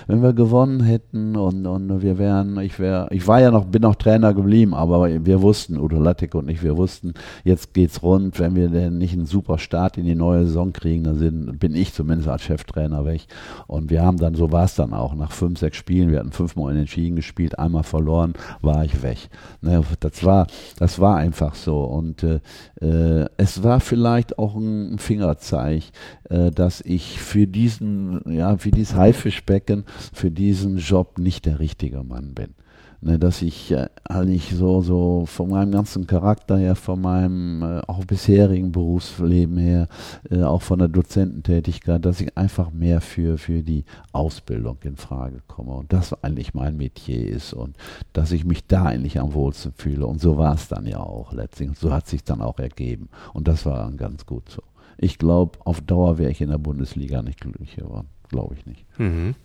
Wenn 0.07 0.23
wir 0.23 0.33
gewonnen 0.33 0.81
hätten 0.81 1.35
und, 1.35 1.67
und 1.67 2.01
wir 2.01 2.17
wären, 2.17 2.57
ich 2.57 2.79
wäre, 2.79 3.07
ich 3.11 3.27
war 3.27 3.39
ja 3.39 3.51
noch, 3.51 3.65
bin 3.65 3.83
noch 3.83 3.93
Trainer 3.93 4.33
geblieben, 4.33 4.73
aber 4.73 5.23
wir 5.23 5.43
wussten, 5.43 5.77
Udo 5.77 5.99
Lattek 5.99 6.33
und 6.33 6.49
ich, 6.49 6.63
wir 6.63 6.75
wussten, 6.75 7.13
jetzt 7.43 7.75
geht's 7.75 8.01
rund. 8.01 8.39
Wenn 8.39 8.55
wir 8.55 8.69
denn 8.69 8.97
nicht 8.97 9.13
einen 9.13 9.27
super 9.27 9.59
Start 9.59 9.99
in 9.99 10.05
die 10.05 10.15
neue 10.15 10.45
Saison 10.47 10.73
kriegen, 10.73 11.03
dann 11.03 11.19
sind, 11.19 11.59
bin 11.59 11.75
ich 11.75 11.93
zumindest 11.93 12.27
als 12.27 12.41
Cheftrainer 12.41 13.05
weg. 13.05 13.27
Und 13.67 13.91
wir 13.91 14.01
haben 14.01 14.17
dann, 14.17 14.33
so 14.33 14.51
war 14.51 14.65
es 14.65 14.73
dann 14.73 14.91
auch, 14.91 15.13
nach 15.13 15.31
fünf, 15.31 15.59
sechs 15.59 15.77
Spielen, 15.77 16.09
wir 16.09 16.17
hatten 16.17 16.31
fünfmal 16.31 16.71
unentschieden 16.71 17.15
gespielt, 17.15 17.59
einmal 17.59 17.83
verloren, 17.83 18.33
war 18.61 18.83
ich 18.83 19.03
weg. 19.03 19.29
Ne, 19.61 19.83
das 19.99 20.23
war, 20.23 20.47
das 20.79 20.99
war 20.99 21.17
einfach 21.17 21.53
so. 21.53 21.83
Und 21.83 22.23
äh, 22.23 22.39
äh 22.81 23.27
es 23.37 23.61
war 23.61 23.79
vielleicht 23.79 24.39
auch 24.39 24.55
ein 24.55 24.94
ein 24.95 24.99
Fingerzeig, 24.99 25.83
äh, 26.29 26.51
dass 26.51 26.81
ich 26.81 27.19
für 27.19 27.47
diesen, 27.47 28.21
ja, 28.31 28.57
für 28.57 28.71
dieses 28.71 28.95
Haifischbecken, 28.95 29.85
für 30.13 30.31
diesen 30.31 30.77
Job 30.77 31.17
nicht 31.17 31.45
der 31.45 31.59
richtige 31.59 32.03
Mann 32.03 32.33
bin. 32.33 32.55
Ne, 33.01 33.19
dass 33.19 33.43
ich 33.43 33.71
äh, 33.71 33.87
eigentlich 34.05 34.55
so, 34.55 34.81
so 34.81 35.25
von 35.27 35.49
meinem 35.49 35.71
ganzen 35.71 36.07
Charakter 36.07 36.57
her, 36.57 36.75
von 36.75 37.01
meinem 37.01 37.61
äh, 37.61 37.81
auch 37.85 38.03
bisherigen 38.03 38.71
Berufsleben 38.71 39.57
her, 39.57 39.87
äh, 40.31 40.41
auch 40.41 40.63
von 40.63 40.79
der 40.79 40.87
Dozententätigkeit, 40.87 42.03
dass 42.03 42.19
ich 42.19 42.35
einfach 42.35 42.71
mehr 42.71 43.01
für, 43.01 43.37
für 43.37 43.61
die 43.61 43.85
Ausbildung 44.11 44.77
in 44.81 44.95
Frage 44.95 45.41
komme 45.45 45.73
und 45.73 45.93
das 45.93 46.13
eigentlich 46.23 46.55
mein 46.55 46.77
Metier 46.77 47.29
ist 47.29 47.53
und 47.53 47.77
dass 48.13 48.31
ich 48.31 48.43
mich 48.43 48.65
da 48.65 48.85
eigentlich 48.85 49.19
am 49.19 49.35
wohlsten 49.35 49.73
fühle. 49.73 50.07
Und 50.07 50.19
so 50.19 50.37
war 50.37 50.55
es 50.55 50.67
dann 50.67 50.87
ja 50.87 50.99
auch 50.99 51.31
letztlich. 51.31 51.69
Und 51.69 51.77
so 51.77 51.93
hat 51.93 52.07
sich 52.07 52.23
dann 52.23 52.41
auch 52.41 52.57
ergeben. 52.57 53.09
Und 53.33 53.47
das 53.47 53.67
war 53.67 53.83
dann 53.83 53.97
ganz 53.97 54.25
gut 54.25 54.49
so. 54.49 54.63
Ich 54.97 55.17
glaube, 55.17 55.59
auf 55.65 55.81
Dauer 55.81 56.17
wäre 56.17 56.31
ich 56.31 56.41
in 56.41 56.49
der 56.49 56.57
Bundesliga 56.57 57.21
nicht 57.21 57.41
glücklich 57.41 57.75
geworden. 57.75 58.07
Glaube 58.29 58.55
ich 58.55 58.65
nicht. 58.65 58.85
Mhm. 58.99 59.35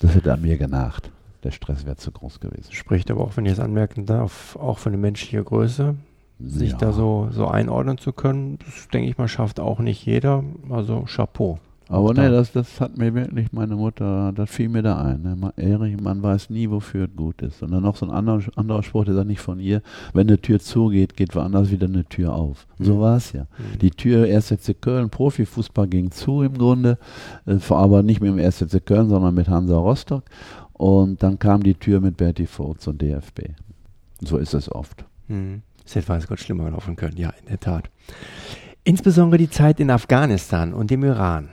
Das 0.00 0.14
hätte 0.14 0.32
an 0.32 0.42
mir 0.42 0.56
genacht 0.56 1.10
der 1.42 1.50
Stress 1.50 1.86
wäre 1.86 1.96
zu 1.96 2.12
groß 2.12 2.40
gewesen. 2.40 2.72
Spricht 2.72 3.10
aber 3.10 3.22
auch, 3.22 3.36
wenn 3.36 3.46
ich 3.46 3.52
es 3.52 3.60
anmerken 3.60 4.06
darf, 4.06 4.56
auch 4.56 4.78
für 4.78 4.90
eine 4.90 4.98
menschliche 4.98 5.42
Größe, 5.42 5.96
sich 6.38 6.72
ja. 6.72 6.78
da 6.78 6.92
so, 6.92 7.28
so 7.30 7.46
einordnen 7.46 7.98
zu 7.98 8.12
können. 8.12 8.58
Das 8.64 8.88
denke 8.88 9.08
ich 9.08 9.18
mal, 9.18 9.28
schafft 9.28 9.60
auch 9.60 9.78
nicht 9.78 10.04
jeder. 10.04 10.42
Also 10.70 11.04
Chapeau. 11.06 11.58
Aber 11.90 12.14
ne, 12.14 12.30
das, 12.30 12.52
das 12.52 12.80
hat 12.80 12.96
mir 12.96 13.12
wirklich 13.12 13.52
meine 13.52 13.74
Mutter, 13.74 14.32
das 14.32 14.48
fiel 14.48 14.68
mir 14.68 14.82
da 14.82 15.02
ein. 15.02 15.22
Ne? 15.22 15.52
Erich, 15.56 16.00
man 16.00 16.22
weiß 16.22 16.48
nie, 16.48 16.70
wofür 16.70 17.06
es 17.06 17.16
gut 17.16 17.42
ist. 17.42 17.64
Und 17.64 17.72
dann 17.72 17.82
noch 17.82 17.96
so 17.96 18.06
ein 18.06 18.12
anderer, 18.12 18.40
anderer 18.54 18.84
Spruch, 18.84 19.06
der 19.06 19.14
sagt 19.14 19.26
nicht 19.26 19.40
von 19.40 19.58
ihr, 19.58 19.82
wenn 20.12 20.28
eine 20.28 20.40
Tür 20.40 20.60
zugeht, 20.60 21.16
geht 21.16 21.34
woanders 21.34 21.72
wieder 21.72 21.88
eine 21.88 22.04
Tür 22.04 22.32
auf. 22.32 22.68
Mhm. 22.78 22.84
So 22.84 23.00
war 23.00 23.16
es 23.16 23.32
ja. 23.32 23.42
Mhm. 23.42 23.78
Die 23.80 23.90
Tür 23.90 24.24
1. 24.24 24.52
FC 24.52 24.80
Köln, 24.80 25.10
Profifußball 25.10 25.88
ging 25.88 26.12
zu 26.12 26.42
im 26.42 26.56
Grunde, 26.56 26.96
äh, 27.46 27.58
aber 27.70 28.04
nicht 28.04 28.20
mit 28.20 28.30
dem 28.30 28.38
1. 28.38 28.58
FC 28.58 28.86
Köln, 28.86 29.08
sondern 29.08 29.34
mit 29.34 29.48
Hansa 29.48 29.76
Rostock. 29.76 30.22
Und 30.74 31.20
dann 31.24 31.40
kam 31.40 31.60
die 31.64 31.74
Tür 31.74 32.00
mit 32.00 32.16
Bertie 32.16 32.46
Vogt 32.46 32.86
und 32.86 33.02
DFB. 33.02 33.48
So 34.20 34.36
ist 34.36 34.54
es 34.54 34.70
oft. 34.70 35.04
Hm. 35.26 35.62
Es 35.84 35.96
hätte 35.96 36.08
weiß 36.08 36.28
Gott 36.28 36.38
schlimmer 36.38 36.70
laufen 36.70 36.94
können, 36.94 37.16
ja, 37.16 37.30
in 37.30 37.46
der 37.48 37.58
Tat. 37.58 37.90
Insbesondere 38.84 39.38
die 39.38 39.50
Zeit 39.50 39.80
in 39.80 39.90
Afghanistan 39.90 40.72
und 40.72 40.92
dem 40.92 41.02
Iran. 41.02 41.48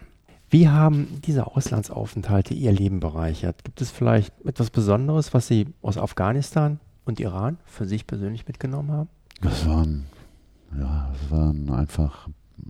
Wie 0.50 0.70
haben 0.70 1.22
diese 1.26 1.48
Auslandsaufenthalte 1.48 2.54
Ihr 2.54 2.72
Leben 2.72 3.00
bereichert? 3.00 3.66
Gibt 3.66 3.82
es 3.82 3.92
vielleicht 3.92 4.34
etwas 4.46 4.70
Besonderes, 4.70 5.34
was 5.34 5.48
Sie 5.48 5.68
aus 5.82 5.98
Afghanistan 5.98 6.80
und 7.04 7.20
Iran 7.20 7.58
für 7.66 7.86
sich 7.86 8.08
persönlich 8.08 8.48
mitgenommen 8.48 8.92
haben? 8.92 9.10
Das 9.42 9.68
waren, 9.68 10.06
ja, 10.78 11.12
das 11.12 11.32
waren 11.32 11.70
einfach 11.70 12.30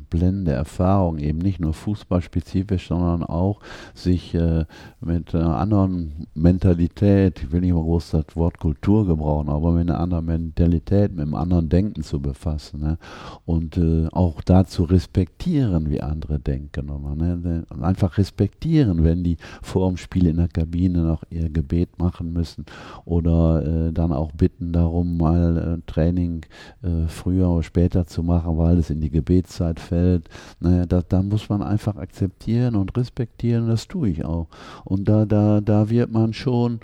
blendende 0.09 0.51
Erfahrung, 0.51 1.17
eben 1.17 1.39
nicht 1.39 1.59
nur 1.59 1.73
fußballspezifisch, 1.73 2.87
sondern 2.87 3.23
auch 3.23 3.59
sich 3.93 4.33
äh, 4.33 4.65
mit 5.01 5.33
einer 5.35 5.57
anderen 5.57 6.27
Mentalität, 6.33 7.41
ich 7.43 7.51
will 7.51 7.61
nicht 7.61 7.73
mal 7.73 7.81
groß 7.81 8.11
das 8.11 8.35
Wort 8.35 8.59
Kultur 8.59 9.05
gebrauchen, 9.05 9.49
aber 9.49 9.71
mit 9.71 9.89
einer 9.89 9.99
anderen 9.99 10.25
Mentalität, 10.25 11.11
mit 11.11 11.21
einem 11.21 11.35
anderen 11.35 11.69
Denken 11.69 12.03
zu 12.03 12.19
befassen. 12.19 12.79
Ne? 12.81 12.97
Und 13.45 13.77
äh, 13.77 14.07
auch 14.11 14.41
da 14.41 14.65
zu 14.65 14.83
respektieren, 14.83 15.89
wie 15.89 16.01
andere 16.01 16.39
denken. 16.39 16.87
Ne? 17.17 17.65
Einfach 17.81 18.17
respektieren, 18.17 19.03
wenn 19.03 19.23
die 19.23 19.37
vor 19.61 19.89
dem 19.89 19.97
Spiel 19.97 20.27
in 20.27 20.37
der 20.37 20.47
Kabine 20.47 20.99
noch 20.99 21.23
ihr 21.29 21.49
Gebet 21.49 21.99
machen 21.99 22.33
müssen 22.33 22.65
oder 23.05 23.87
äh, 23.87 23.93
dann 23.93 24.11
auch 24.13 24.31
bitten 24.31 24.71
darum, 24.71 25.17
mal 25.17 25.79
äh, 25.79 25.91
Training 25.91 26.45
äh, 26.83 27.07
früher 27.07 27.49
oder 27.49 27.63
später 27.63 28.05
zu 28.05 28.23
machen, 28.23 28.57
weil 28.57 28.77
es 28.77 28.89
in 28.89 29.01
die 29.01 29.09
Gebetszeit 29.09 29.76
fällt, 29.79 30.29
naja, 30.59 30.85
da, 30.85 31.01
da 31.01 31.21
muss 31.21 31.49
man 31.49 31.61
einfach 31.61 31.95
akzeptieren 31.95 32.75
und 32.75 32.95
respektieren, 32.97 33.67
das 33.67 33.87
tue 33.87 34.09
ich 34.09 34.25
auch. 34.25 34.47
Und 34.83 35.07
da, 35.07 35.25
da, 35.25 35.61
da 35.61 35.89
wird 35.89 36.11
man 36.11 36.33
schon 36.33 36.79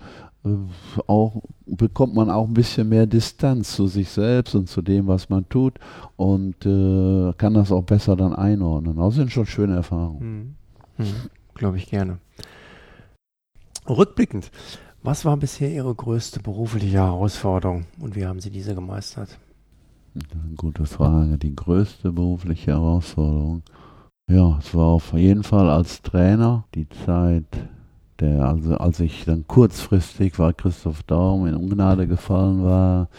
äh, 0.45 0.49
auch 1.07 1.41
bekommt 1.65 2.13
man 2.13 2.29
auch 2.29 2.47
ein 2.47 2.53
bisschen 2.53 2.89
mehr 2.89 3.05
Distanz 3.05 3.75
zu 3.75 3.87
sich 3.87 4.09
selbst 4.09 4.55
und 4.55 4.67
zu 4.67 4.81
dem, 4.81 5.07
was 5.07 5.29
man 5.29 5.47
tut 5.47 5.79
und 6.17 6.65
äh, 6.65 7.33
kann 7.37 7.53
das 7.53 7.71
auch 7.71 7.83
besser 7.83 8.15
dann 8.15 8.33
einordnen. 8.33 8.97
Das 8.97 9.15
sind 9.15 9.31
schon 9.31 9.45
schöne 9.45 9.75
Erfahrungen. 9.75 10.55
Hm. 10.97 11.05
Hm. 11.05 11.13
Glaube 11.55 11.77
ich 11.77 11.87
gerne. 11.87 12.19
Rückblickend, 13.87 14.51
was 15.01 15.25
war 15.25 15.37
bisher 15.37 15.71
Ihre 15.71 15.93
größte 15.93 16.39
berufliche 16.41 16.97
Herausforderung 16.97 17.85
und 17.99 18.15
wie 18.15 18.25
haben 18.25 18.39
Sie 18.39 18.49
diese 18.49 18.75
gemeistert? 18.75 19.37
Gute 20.57 20.85
Frage. 20.85 21.37
Die 21.37 21.55
größte 21.55 22.11
berufliche 22.11 22.71
Herausforderung. 22.71 23.63
Ja, 24.29 24.57
es 24.59 24.73
war 24.73 24.87
auf 24.87 25.13
jeden 25.13 25.43
Fall 25.43 25.69
als 25.69 26.01
Trainer 26.01 26.65
die 26.75 26.87
Zeit, 26.89 27.45
der, 28.19 28.45
also 28.45 28.77
als 28.77 28.99
ich 28.99 29.25
dann 29.25 29.45
kurzfristig, 29.47 30.37
weil 30.39 30.53
Christoph 30.53 31.03
Daum 31.03 31.47
in 31.47 31.55
Ungnade 31.55 32.07
gefallen 32.07 32.63
war, 32.63 33.09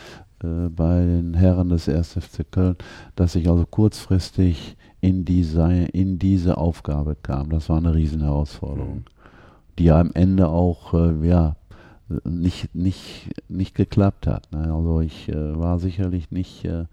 äh, 0.43 0.69
bei 0.69 1.05
den 1.05 1.35
Herren 1.35 1.69
des 1.69 1.89
1. 1.89 2.15
FC 2.15 2.51
Köln, 2.51 2.77
dass 3.17 3.35
ich 3.35 3.49
also 3.51 3.67
kurzfristig 3.67 4.77
in 5.01 5.25
diese, 5.25 5.63
in 5.93 6.19
diese 6.19 6.57
Aufgabe 6.57 7.17
kam. 7.21 7.51
Das 7.51 7.69
war 7.69 7.79
eine 7.79 7.95
Riesenherausforderung, 7.95 9.05
die 9.79 9.91
am 9.91 10.13
Ende 10.15 10.49
auch, 10.49 10.95
äh, 10.95 11.27
ja, 11.27 11.57
nicht, 12.25 12.75
nicht, 12.75 13.31
nicht 13.49 13.75
geklappt 13.75 14.27
hat. 14.27 14.51
Ne? 14.53 14.73
Also 14.73 15.01
ich 15.01 15.29
äh, 15.29 15.59
war 15.59 15.79
sicherlich 15.79 16.31
nicht 16.31 16.65
äh, 16.65 16.85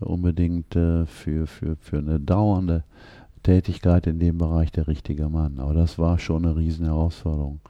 unbedingt 0.00 0.76
äh, 0.76 1.06
für, 1.06 1.46
für, 1.46 1.76
für 1.76 1.98
eine 1.98 2.20
dauernde 2.20 2.84
Tätigkeit 3.42 4.06
in 4.06 4.18
dem 4.18 4.38
Bereich 4.38 4.70
der 4.70 4.86
richtige 4.86 5.28
Mann. 5.28 5.58
Aber 5.58 5.74
das 5.74 5.98
war 5.98 6.18
schon 6.18 6.44
eine 6.44 6.56
Riesenherausforderung. 6.56 7.60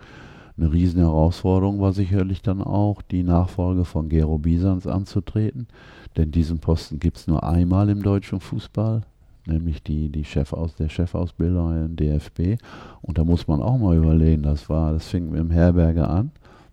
Eine 0.57 0.73
Riesenherausforderung 0.73 1.81
war 1.81 1.93
sicherlich 1.93 2.43
dann 2.43 2.61
auch, 2.61 3.03
die 3.03 3.23
Nachfolge 3.23 3.85
von 3.85 4.09
Gero 4.09 4.39
Bisans 4.39 4.87
anzutreten. 4.87 5.69
Denn 6.17 6.33
diesen 6.33 6.59
Posten 6.59 6.99
gibt 6.99 7.19
es 7.19 7.27
nur 7.27 7.45
einmal 7.45 7.89
im 7.89 8.03
deutschen 8.03 8.41
Fußball 8.41 9.03
nämlich 9.47 9.83
die, 9.83 10.09
die 10.09 10.25
Chefaus, 10.25 10.75
der 10.77 10.89
Chefausbilder 10.89 11.85
im 11.85 11.97
DFB. 11.97 12.63
Und 13.03 13.19
da 13.19 13.25
muss 13.25 13.47
man 13.47 13.63
auch 13.63 13.79
mal 13.79 13.97
überlegen, 13.97 14.43
das 14.43 14.69
war, 14.69 14.93
das 14.93 15.07
fing 15.07 15.31
mit 15.31 15.41
dem 15.41 15.51
Herberger 15.51 16.09
an. 16.09 16.31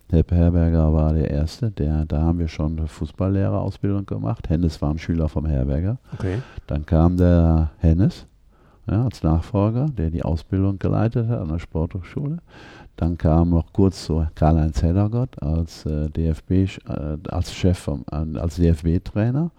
Herr 0.09 0.23
Herberger 0.29 0.93
war 0.93 1.13
der 1.13 1.29
Erste, 1.29 1.69
der, 1.69 2.05
da 2.05 2.21
haben 2.21 2.39
wir 2.39 2.47
schon 2.47 2.77
eine 2.77 2.87
Fußballlehrerausbildung 2.87 4.05
gemacht. 4.05 4.49
Hennes 4.49 4.81
war 4.81 4.91
ein 4.91 4.97
Schüler 4.97 5.27
vom 5.27 5.45
Herberger. 5.45 5.97
Okay. 6.13 6.41
Dann 6.65 6.85
kam 6.85 7.17
der 7.17 7.71
Hennes 7.79 8.25
ja, 8.89 9.03
als 9.03 9.21
Nachfolger, 9.21 9.87
der 9.87 10.09
die 10.09 10.23
Ausbildung 10.23 10.79
geleitet 10.79 11.27
hat 11.27 11.41
an 11.41 11.49
der 11.49 11.59
Sporthochschule. 11.59 12.37
Dann 12.95 13.17
kam 13.17 13.49
noch 13.49 13.73
kurz 13.73 14.05
so 14.05 14.25
Karl-Heinz 14.33 14.81
Heddergott 14.81 15.41
als 15.41 15.85
äh, 15.85 16.09
DFB, 16.09 16.51
äh, 16.51 17.17
als 17.29 17.53
Chef, 17.53 17.77
vom, 17.77 18.05
äh, 18.11 18.39
als 18.39 18.55
DFB-Trainer. 18.55 19.51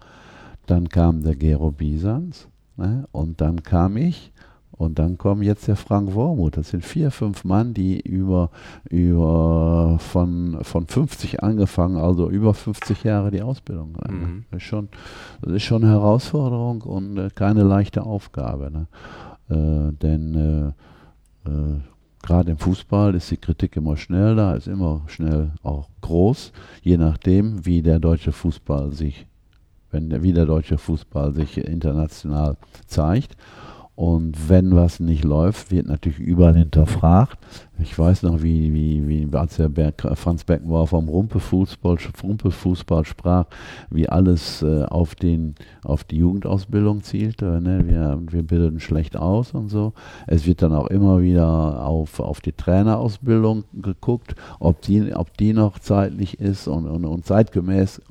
Dann 0.65 0.89
kam 0.89 1.23
der 1.23 1.35
Gero 1.35 1.71
Bisans 1.71 2.47
ne? 2.75 3.05
und 3.11 3.39
dann 3.39 3.63
kam 3.63 3.97
ich 3.97 4.31
und 4.79 4.97
dann 4.97 5.17
kommt 5.17 5.43
jetzt 5.43 5.67
der 5.67 5.75
Frank 5.75 6.15
Wormuth. 6.15 6.55
Das 6.55 6.69
sind 6.69 6.85
vier, 6.85 7.11
fünf 7.11 7.43
Mann, 7.43 7.73
die 7.73 7.99
über, 7.99 8.49
über 8.89 9.97
von, 9.99 10.59
von 10.61 10.87
50 10.87 11.43
angefangen, 11.43 11.97
also 11.97 12.29
über 12.29 12.53
50 12.53 13.03
Jahre 13.03 13.29
die 13.29 13.41
Ausbildung 13.41 13.97
haben. 14.01 14.19
Mhm. 14.19 14.45
Das, 14.51 14.61
ist 14.61 14.67
schon, 14.67 14.87
das 15.41 15.51
ist 15.51 15.63
schon 15.63 15.83
eine 15.83 15.91
Herausforderung 15.91 16.81
und 16.83 17.17
äh, 17.17 17.29
keine 17.35 17.63
leichte 17.63 18.03
Aufgabe. 18.03 18.71
Ne? 18.71 18.87
Äh, 19.49 19.91
denn 19.97 20.73
äh, 21.45 21.49
äh, 21.49 21.81
gerade 22.23 22.51
im 22.51 22.57
Fußball 22.57 23.15
ist 23.15 23.31
die 23.31 23.37
Kritik 23.37 23.75
immer 23.75 23.97
schnell 23.97 24.37
da, 24.37 24.53
ist 24.53 24.69
immer 24.69 25.01
schnell 25.07 25.51
auch 25.61 25.89
groß, 25.99 26.53
je 26.83 26.95
nachdem, 26.95 27.65
wie 27.65 27.81
der 27.81 27.99
deutsche 27.99 28.31
Fußball 28.31 28.93
sich, 28.93 29.27
wenn 29.91 30.09
der, 30.09 30.23
wie 30.23 30.31
der 30.31 30.45
deutsche 30.45 30.77
Fußball 30.77 31.33
sich 31.33 31.57
international 31.57 32.55
zeigt. 32.87 33.35
Und 33.99 34.47
wenn 34.47 34.77
was 34.77 35.01
nicht 35.01 35.25
läuft, 35.25 35.71
wird 35.71 35.87
natürlich 35.87 36.19
überall 36.19 36.55
hinterfragt. 36.55 37.37
Ich 37.81 37.97
weiß 37.97 38.23
noch, 38.23 38.41
wie, 38.41 38.73
wie, 38.73 39.07
wie 39.07 39.37
als 39.37 39.55
der 39.55 39.69
Berg, 39.69 40.05
Franz 40.15 40.43
Beckenbauer 40.43 40.87
vom 40.87 41.07
Rumpelfußball, 41.07 41.97
Rumpelfußball 42.21 43.05
sprach, 43.05 43.45
wie 43.89 44.09
alles 44.09 44.61
äh, 44.61 44.83
auf, 44.83 45.15
den, 45.15 45.55
auf 45.83 46.03
die 46.03 46.17
Jugendausbildung 46.17 47.03
zielte. 47.03 47.61
Ne? 47.61 47.87
Wir, 47.87 48.21
wir 48.29 48.43
bildeten 48.43 48.81
schlecht 48.81 49.15
aus 49.15 49.53
und 49.53 49.69
so. 49.69 49.93
Es 50.27 50.45
wird 50.45 50.61
dann 50.61 50.73
auch 50.73 50.87
immer 50.87 51.21
wieder 51.21 51.85
auf, 51.85 52.19
auf 52.19 52.41
die 52.41 52.51
Trainerausbildung 52.51 53.63
geguckt, 53.73 54.35
ob 54.59 54.81
die, 54.81 55.13
ob 55.13 55.37
die 55.37 55.53
noch 55.53 55.79
zeitlich 55.79 56.39
ist 56.39 56.67
und, 56.67 56.85
und, 56.85 57.05
und 57.05 57.25
zeitgemäß 57.25 58.01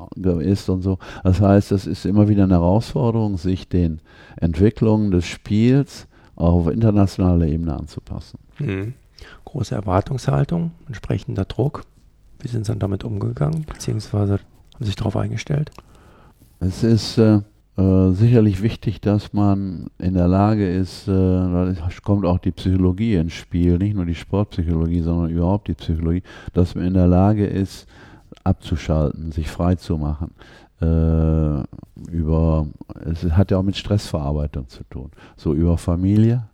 ist 0.40 0.68
und 0.70 0.83
so. 0.83 0.98
Das 1.24 1.42
heißt, 1.42 1.72
es 1.72 1.87
ist 1.87 2.07
immer 2.07 2.28
wieder 2.28 2.44
eine 2.44 2.54
Herausforderung, 2.54 3.37
sich 3.37 3.68
den 3.68 4.00
Entwicklungen 4.37 5.11
des 5.11 5.26
Spiels 5.26 6.07
auch 6.37 6.54
auf 6.54 6.68
internationaler 6.68 7.46
Ebene 7.46 7.76
anzupassen. 7.76 8.38
Mhm 8.59 8.94
große 9.49 9.75
Erwartungshaltung, 9.75 10.73
entsprechender 10.87 11.45
Druck. 11.45 11.85
Wie 12.41 12.49
sind 12.49 12.67
Sie 12.67 12.73
dann 12.73 12.79
damit 12.79 13.05
umgegangen, 13.05 13.65
beziehungsweise 13.65 14.35
haben 14.35 14.81
Sie 14.81 14.87
sich 14.87 14.97
darauf 14.97 15.17
eingestellt? 15.17 15.71
Es 16.61 16.85
ist 16.85 17.19
äh, 17.19 17.41
äh, 17.79 18.13
sicherlich 18.13 18.63
wichtig, 18.63 19.01
dass 19.01 19.33
man 19.33 19.89
in 19.99 20.15
der 20.15 20.29
Lage 20.29 20.69
ist, 20.69 21.09
äh, 21.09 21.13
da 21.13 21.75
kommt 22.03 22.27
auch 22.27 22.39
die 22.39 22.51
Psychologie 22.51 23.15
ins 23.15 23.33
Spiel, 23.33 23.79
nicht 23.79 23.95
nur 23.95 24.05
die 24.05 24.15
Sportpsychologie, 24.15 25.01
sondern 25.01 25.31
überhaupt 25.31 25.69
die 25.69 25.75
Psychologie, 25.75 26.23
dass 26.53 26.75
man 26.75 26.85
in 26.85 26.95
der 26.95 27.07
Lage 27.07 27.47
ist, 27.47 27.87
abzuschalten, 28.45 29.33
sich 29.33 29.49
frei 29.49 29.77
zu 29.77 29.97
machen. 29.97 30.33
Äh, 30.81 31.63
über, 32.13 32.67
es 33.05 33.25
hat 33.33 33.51
ja 33.51 33.59
auch 33.59 33.63
mit 33.63 33.77
Stressverarbeitung 33.77 34.69
zu 34.69 34.85
tun. 34.85 35.11
So 35.37 35.55
über 35.55 35.79
Familie, 35.79 36.45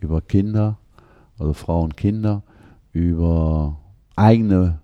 über 0.00 0.20
Kinder, 0.20 0.78
also 1.40 1.52
Frau 1.52 1.82
und 1.82 1.96
Kinder, 1.96 2.42
über 2.92 3.78
eigene 4.16 4.80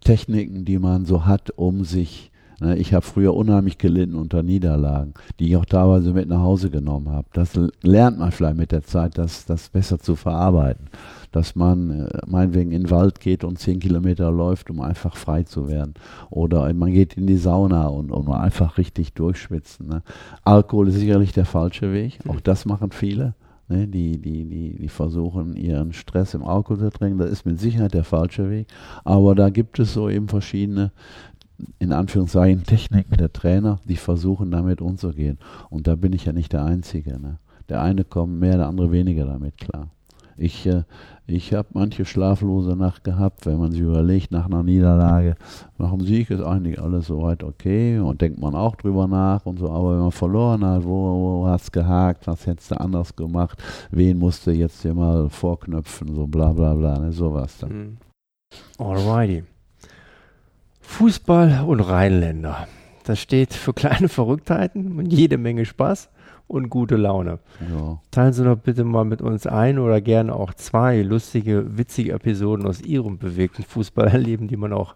Techniken, 0.00 0.64
die 0.64 0.78
man 0.78 1.04
so 1.06 1.26
hat, 1.26 1.50
um 1.50 1.84
sich 1.84 2.30
Ne, 2.60 2.76
ich 2.76 2.94
habe 2.94 3.04
früher 3.04 3.34
unheimlich 3.34 3.78
gelitten 3.78 4.14
unter 4.14 4.42
Niederlagen, 4.42 5.14
die 5.38 5.48
ich 5.48 5.56
auch 5.56 5.64
teilweise 5.64 6.12
mit 6.12 6.28
nach 6.28 6.40
Hause 6.40 6.70
genommen 6.70 7.10
habe. 7.10 7.26
Das 7.32 7.58
lernt 7.82 8.18
man 8.18 8.30
vielleicht 8.30 8.56
mit 8.56 8.70
der 8.70 8.84
Zeit, 8.84 9.18
das, 9.18 9.44
das 9.44 9.70
besser 9.70 9.98
zu 9.98 10.14
verarbeiten. 10.14 10.86
Dass 11.32 11.56
man 11.56 12.06
äh, 12.06 12.20
meinetwegen 12.26 12.70
in 12.70 12.84
den 12.84 12.90
Wald 12.90 13.18
geht 13.18 13.42
und 13.42 13.58
zehn 13.58 13.80
Kilometer 13.80 14.30
läuft, 14.30 14.70
um 14.70 14.80
einfach 14.80 15.16
frei 15.16 15.42
zu 15.42 15.68
werden. 15.68 15.94
Oder 16.30 16.72
man 16.74 16.92
geht 16.92 17.16
in 17.16 17.26
die 17.26 17.36
Sauna 17.36 17.88
und, 17.88 18.12
und 18.12 18.28
einfach 18.28 18.78
richtig 18.78 19.14
durchschwitzen. 19.14 19.88
Ne? 19.88 20.02
Alkohol 20.44 20.88
ist 20.88 20.94
sicherlich 20.94 21.32
der 21.32 21.46
falsche 21.46 21.92
Weg. 21.92 22.20
Auch 22.28 22.40
das 22.40 22.66
machen 22.66 22.92
viele. 22.92 23.34
Ne, 23.68 23.88
die, 23.88 24.18
die, 24.20 24.44
die, 24.44 24.76
die 24.78 24.88
versuchen, 24.88 25.56
ihren 25.56 25.94
Stress 25.94 26.34
im 26.34 26.44
Alkohol 26.44 26.78
zu 26.78 26.90
trinken. 26.90 27.18
Das 27.18 27.30
ist 27.30 27.46
mit 27.46 27.58
Sicherheit 27.58 27.94
der 27.94 28.04
falsche 28.04 28.50
Weg. 28.50 28.66
Aber 29.04 29.34
da 29.34 29.48
gibt 29.48 29.78
es 29.78 29.94
so 29.94 30.10
eben 30.10 30.28
verschiedene 30.28 30.92
in 31.78 31.92
Anführungszeichen 31.92 32.64
Techniken 32.64 33.16
der 33.16 33.32
Trainer, 33.32 33.78
die 33.84 33.96
versuchen 33.96 34.50
damit 34.50 34.80
umzugehen. 34.80 35.38
Und 35.70 35.86
da 35.86 35.94
bin 35.94 36.12
ich 36.12 36.24
ja 36.24 36.32
nicht 36.32 36.52
der 36.52 36.64
Einzige. 36.64 37.18
Ne? 37.18 37.38
Der 37.68 37.80
eine 37.80 38.04
kommt 38.04 38.38
mehr, 38.38 38.56
der 38.56 38.66
andere 38.66 38.92
weniger 38.92 39.24
damit 39.24 39.56
klar. 39.56 39.88
Ich, 40.36 40.66
äh, 40.66 40.82
ich 41.26 41.54
habe 41.54 41.68
manche 41.72 42.04
schlaflose 42.04 42.76
Nacht 42.76 43.04
gehabt, 43.04 43.46
wenn 43.46 43.58
man 43.58 43.72
sich 43.72 43.80
überlegt, 43.80 44.30
nach 44.30 44.46
einer 44.46 44.62
Niederlage, 44.62 45.36
nach 45.78 45.90
dem 45.90 46.00
Sieg 46.00 46.30
ist 46.30 46.42
eigentlich 46.42 46.80
alles 46.80 47.06
soweit 47.06 47.42
okay 47.42 47.98
und 47.98 48.20
denkt 48.20 48.38
man 48.38 48.54
auch 48.54 48.76
drüber 48.76 49.06
nach 49.06 49.46
und 49.46 49.58
so, 49.58 49.70
aber 49.70 49.92
wenn 49.92 50.00
man 50.00 50.12
verloren 50.12 50.64
hat, 50.64 50.84
wo, 50.84 51.42
wo 51.42 51.54
es 51.54 51.72
gehakt, 51.72 52.26
was 52.26 52.46
hättest 52.46 52.72
du 52.72 52.80
anders 52.80 53.16
gemacht, 53.16 53.62
wen 53.90 54.18
musst 54.18 54.46
du 54.46 54.50
jetzt 54.50 54.82
hier 54.82 54.94
mal 54.94 55.28
vorknöpfen, 55.30 56.14
so 56.14 56.26
bla 56.26 56.52
bla 56.52 56.74
bla, 56.74 56.98
ne, 56.98 57.12
sowas 57.12 57.58
dann. 57.58 57.70
Mhm. 57.70 57.96
Alrighty. 58.78 59.44
Fußball 60.80 61.64
und 61.66 61.80
Rheinländer. 61.80 62.68
Das 63.04 63.18
steht 63.18 63.52
für 63.54 63.72
kleine 63.72 64.08
Verrücktheiten 64.10 64.98
und 64.98 65.12
jede 65.12 65.38
Menge 65.38 65.64
Spaß 65.64 66.10
und 66.46 66.68
gute 66.70 66.96
Laune. 66.96 67.38
Ja. 67.60 68.00
Teilen 68.10 68.32
Sie 68.32 68.44
doch 68.44 68.56
bitte 68.56 68.84
mal 68.84 69.04
mit 69.04 69.22
uns 69.22 69.46
ein 69.46 69.78
oder 69.78 70.00
gerne 70.00 70.34
auch 70.34 70.54
zwei 70.54 71.02
lustige, 71.02 71.76
witzige 71.78 72.12
Episoden 72.12 72.66
aus 72.66 72.80
Ihrem 72.80 73.18
bewegten 73.18 73.62
Fußballerleben, 73.62 74.48
die 74.48 74.56
man 74.56 74.72
auch 74.72 74.94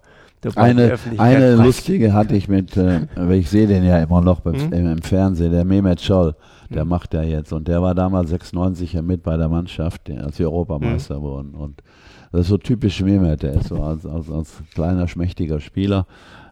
eine, 0.54 0.96
eine 1.16 1.56
lustige 1.56 2.12
hatte 2.12 2.36
ich 2.36 2.46
mit, 2.46 2.76
äh, 2.76 3.06
ich 3.34 3.50
sehe 3.50 3.66
den 3.66 3.84
ja 3.84 3.98
immer 4.00 4.20
noch 4.20 4.38
beim, 4.38 4.54
hm? 4.54 4.72
im, 4.72 4.92
im, 4.92 5.02
Fernsehen, 5.02 5.50
der 5.50 5.64
Mehmet 5.64 6.00
Scholl, 6.00 6.36
der 6.70 6.82
hm. 6.82 6.88
macht 6.88 7.12
ja 7.12 7.22
jetzt 7.22 7.52
und 7.52 7.66
der 7.66 7.82
war 7.82 7.96
damals 7.96 8.30
96 8.30 8.92
ja 8.92 9.02
mit 9.02 9.24
bei 9.24 9.36
der 9.36 9.48
Mannschaft, 9.48 10.08
als 10.10 10.38
wir 10.38 10.46
Europameister 10.46 11.16
hm. 11.16 11.22
wurden 11.22 11.54
und 11.54 11.82
das 12.30 12.42
ist 12.42 12.48
so 12.48 12.58
typisch 12.58 13.02
Mehmet, 13.02 13.42
der 13.42 13.54
ist 13.54 13.68
so 13.68 13.82
als, 13.82 14.04
als, 14.04 14.30
als 14.30 14.62
kleiner, 14.74 15.08
schmächtiger 15.08 15.60
Spieler. 15.60 16.06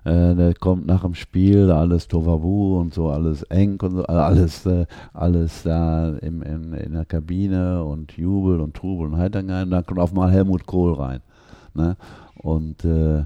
Äh, 0.07 0.37
der 0.37 0.55
kommt 0.55 0.87
nach 0.87 1.03
dem 1.03 1.17
Spiel, 1.17 1.69
alles 1.73 2.07
Tovabu 2.07 2.79
und 2.79 2.95
so, 2.95 3.11
alles 3.11 3.43
eng 3.45 3.81
und 3.83 3.91
so, 3.91 4.05
also 4.05 4.21
alles, 4.21 4.65
äh, 4.65 4.87
alles 5.13 5.65
da 5.65 6.11
im, 6.19 6.43
in, 6.43 6.75
in 6.75 6.93
der 6.93 7.05
Kabine 7.05 7.83
und 7.83 8.13
Jubel 8.13 8.61
und 8.61 8.75
Trubel 8.75 9.09
und 9.09 9.17
Heitergein. 9.17 9.69
Dann 9.69 9.85
kommt 9.85 9.99
auf 9.99 10.13
mal 10.13 10.31
Helmut 10.31 10.65
Kohl 10.65 10.95
rein. 10.95 11.23
Ne? 11.75 11.97
Und 12.37 12.85
äh, 12.85 13.25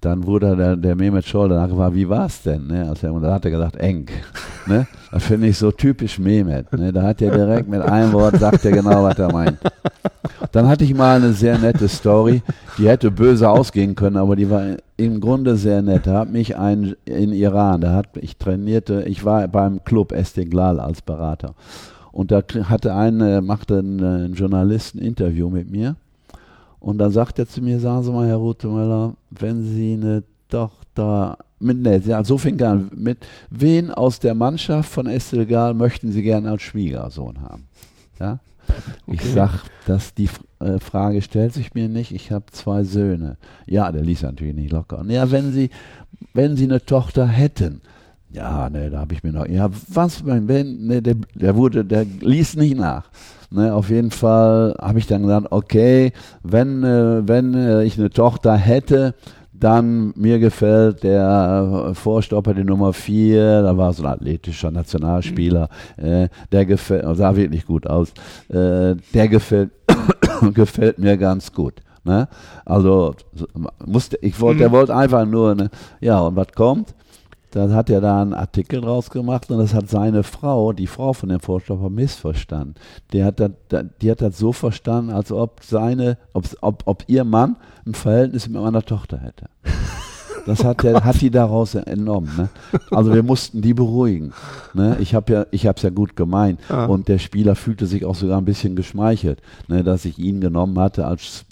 dann 0.00 0.24
wurde 0.24 0.54
der, 0.56 0.76
der 0.76 0.94
Mehmet 0.94 1.24
Scholl 1.24 1.48
danach 1.48 1.68
gefragt, 1.68 1.94
wie 1.96 2.08
war 2.08 2.26
es 2.26 2.40
denn? 2.42 2.68
Ne? 2.68 2.88
Also, 2.88 3.08
und 3.12 3.22
dann 3.22 3.32
hat 3.32 3.44
er 3.44 3.50
gesagt, 3.50 3.76
eng. 3.76 4.06
Ne? 4.64 4.86
Das 5.10 5.24
finde 5.24 5.48
ich 5.48 5.58
so 5.58 5.72
typisch 5.72 6.20
Mehmet. 6.20 6.72
Ne? 6.72 6.92
Da 6.92 7.02
hat 7.02 7.20
er 7.20 7.32
direkt 7.32 7.68
mit 7.68 7.80
einem 7.82 8.12
Wort, 8.12 8.38
sagt 8.38 8.64
er 8.64 8.70
genau, 8.70 9.02
was 9.02 9.18
er 9.18 9.32
meint. 9.32 9.58
Dann 10.52 10.68
hatte 10.68 10.84
ich 10.84 10.94
mal 10.94 11.16
eine 11.16 11.32
sehr 11.32 11.58
nette 11.58 11.88
Story, 11.88 12.42
die 12.76 12.88
hätte 12.88 13.10
böse 13.10 13.48
ausgehen 13.48 13.94
können, 13.94 14.18
aber 14.18 14.36
die 14.36 14.50
war 14.50 14.76
im 14.98 15.20
Grunde 15.20 15.56
sehr 15.56 15.80
nett. 15.80 16.06
Da 16.06 16.20
hat 16.20 16.30
mich 16.30 16.56
ein 16.56 16.94
in 17.06 17.32
Iran, 17.32 17.80
da 17.80 17.94
hat 17.94 18.08
ich 18.20 18.36
trainierte, 18.36 19.04
ich 19.06 19.24
war 19.24 19.48
beim 19.48 19.82
Club 19.84 20.12
Estiglal 20.12 20.78
als 20.78 21.00
Berater. 21.00 21.54
Und 22.12 22.30
da 22.30 22.42
hatte 22.64 22.94
ein, 22.94 23.44
machte 23.44 23.78
ein, 23.78 24.00
ein 24.00 24.34
Journalist 24.34 24.94
ein 24.94 24.98
Interview 24.98 25.48
mit 25.48 25.70
mir. 25.70 25.96
Und 26.78 26.98
dann 26.98 27.10
sagt 27.10 27.38
er 27.38 27.48
zu 27.48 27.62
mir, 27.62 27.80
sagen 27.80 28.02
Sie 28.02 28.12
mal, 28.12 28.28
Herr 28.28 28.36
Rutemöller, 28.36 29.14
wenn 29.30 29.64
Sie 29.64 29.94
eine 29.94 30.22
Tochter 30.50 31.38
mit, 31.60 31.78
ne, 31.80 32.02
ja, 32.04 32.22
so 32.24 32.36
fing 32.36 32.60
an, 32.60 32.90
mit 32.94 33.18
wen 33.48 33.90
aus 33.90 34.18
der 34.18 34.34
Mannschaft 34.34 34.90
von 34.90 35.06
Estelgal 35.06 35.72
möchten 35.74 36.12
Sie 36.12 36.22
gerne 36.22 36.50
als 36.50 36.62
Schwiegersohn 36.62 37.40
haben? 37.40 37.64
Ja? 38.20 38.40
Okay. 39.06 39.18
Ich 39.20 39.32
sag, 39.32 39.62
dass 39.86 40.14
die 40.14 40.28
äh, 40.60 40.78
Frage 40.78 41.22
stellt 41.22 41.54
sich 41.54 41.74
mir 41.74 41.88
nicht. 41.88 42.12
Ich 42.12 42.30
habe 42.30 42.46
zwei 42.52 42.84
Söhne. 42.84 43.36
Ja, 43.66 43.90
der 43.92 44.02
ließ 44.02 44.22
natürlich 44.22 44.54
nicht 44.54 44.72
locker. 44.72 45.04
Ja, 45.08 45.30
wenn 45.30 45.52
Sie, 45.52 45.70
wenn 46.34 46.56
Sie 46.56 46.64
eine 46.64 46.84
Tochter 46.84 47.26
hätten. 47.26 47.82
Ja, 48.30 48.70
ne, 48.70 48.88
da 48.88 49.00
habe 49.00 49.12
ich 49.12 49.22
mir 49.22 49.32
noch. 49.32 49.46
Ja, 49.46 49.68
was, 49.88 50.24
wenn, 50.24 50.86
ne, 50.86 51.02
der, 51.02 51.16
der 51.34 51.54
wurde, 51.56 51.84
der 51.84 52.04
ließ 52.04 52.56
nicht 52.56 52.76
nach. 52.76 53.10
Ne, 53.50 53.74
auf 53.74 53.90
jeden 53.90 54.10
Fall 54.10 54.74
habe 54.80 54.98
ich 54.98 55.06
dann 55.06 55.22
gesagt, 55.22 55.48
okay, 55.50 56.12
wenn, 56.42 56.82
äh, 56.82 57.28
wenn 57.28 57.52
äh, 57.52 57.84
ich 57.84 57.98
eine 57.98 58.08
Tochter 58.08 58.56
hätte, 58.56 59.14
dann 59.62 60.12
mir 60.16 60.38
gefällt 60.38 61.02
der 61.02 61.92
Vorstopper, 61.94 62.54
die 62.54 62.64
Nummer 62.64 62.92
4, 62.92 63.62
da 63.62 63.76
war 63.76 63.92
so 63.92 64.02
ein 64.02 64.08
athletischer 64.08 64.70
Nationalspieler, 64.70 65.68
mhm. 65.96 66.04
äh, 66.04 66.28
der 66.50 66.66
gefällt, 66.66 67.04
sah 67.16 67.36
wirklich 67.36 67.64
gut 67.66 67.86
aus, 67.86 68.10
äh, 68.48 68.96
der 69.14 69.28
gefällt, 69.28 69.70
gefällt 70.54 70.98
mir 70.98 71.16
ganz 71.16 71.52
gut. 71.52 71.74
Ne? 72.04 72.28
Also 72.64 73.14
musste, 73.86 74.18
ich 74.20 74.40
wollte, 74.40 74.56
mhm. 74.56 74.60
der 74.60 74.72
wollte 74.72 74.96
einfach 74.96 75.24
nur, 75.24 75.54
ne? 75.54 75.70
ja, 76.00 76.20
und 76.20 76.34
was 76.34 76.48
kommt? 76.52 76.94
Da 77.52 77.68
hat 77.70 77.90
er 77.90 78.00
da 78.00 78.22
einen 78.22 78.32
Artikel 78.32 78.80
draus 78.80 79.10
gemacht 79.10 79.50
und 79.50 79.58
das 79.58 79.74
hat 79.74 79.88
seine 79.88 80.22
Frau, 80.22 80.72
die 80.72 80.86
Frau 80.86 81.12
von 81.12 81.28
dem 81.28 81.40
Vorstopper, 81.40 81.90
missverstanden. 81.90 82.74
Die 83.12 83.22
hat 83.22 83.40
das, 83.40 83.50
die 84.00 84.10
hat 84.10 84.22
das 84.22 84.38
so 84.38 84.52
verstanden, 84.52 85.12
als 85.12 85.30
ob 85.30 85.60
seine, 85.62 86.16
ob, 86.32 86.46
ob, 86.62 86.82
ob 86.86 87.04
ihr 87.08 87.24
Mann 87.24 87.56
ein 87.86 87.94
Verhältnis 87.94 88.48
mit 88.48 88.60
meiner 88.60 88.82
Tochter 88.82 89.18
hätte. 89.18 89.50
Das 90.46 90.64
hat, 90.64 90.82
der, 90.82 91.04
hat 91.04 91.20
die 91.20 91.30
daraus 91.30 91.74
entnommen. 91.74 92.30
Ne? 92.38 92.48
Also 92.90 93.12
wir 93.12 93.22
mussten 93.22 93.60
die 93.60 93.74
beruhigen. 93.74 94.32
Ne? 94.72 94.96
Ich 94.98 95.14
habe 95.14 95.32
ja, 95.32 95.46
ich 95.50 95.66
habe 95.66 95.76
es 95.76 95.82
ja 95.82 95.90
gut 95.90 96.16
gemeint 96.16 96.58
ah. 96.70 96.86
und 96.86 97.08
der 97.08 97.18
Spieler 97.18 97.54
fühlte 97.54 97.84
sich 97.84 98.06
auch 98.06 98.14
sogar 98.14 98.38
ein 98.38 98.46
bisschen 98.46 98.76
geschmeichelt, 98.76 99.42
ne, 99.68 99.84
dass 99.84 100.06
ich 100.06 100.18
ihn 100.18 100.40
genommen 100.40 100.78
hatte 100.78 101.06
als 101.06 101.44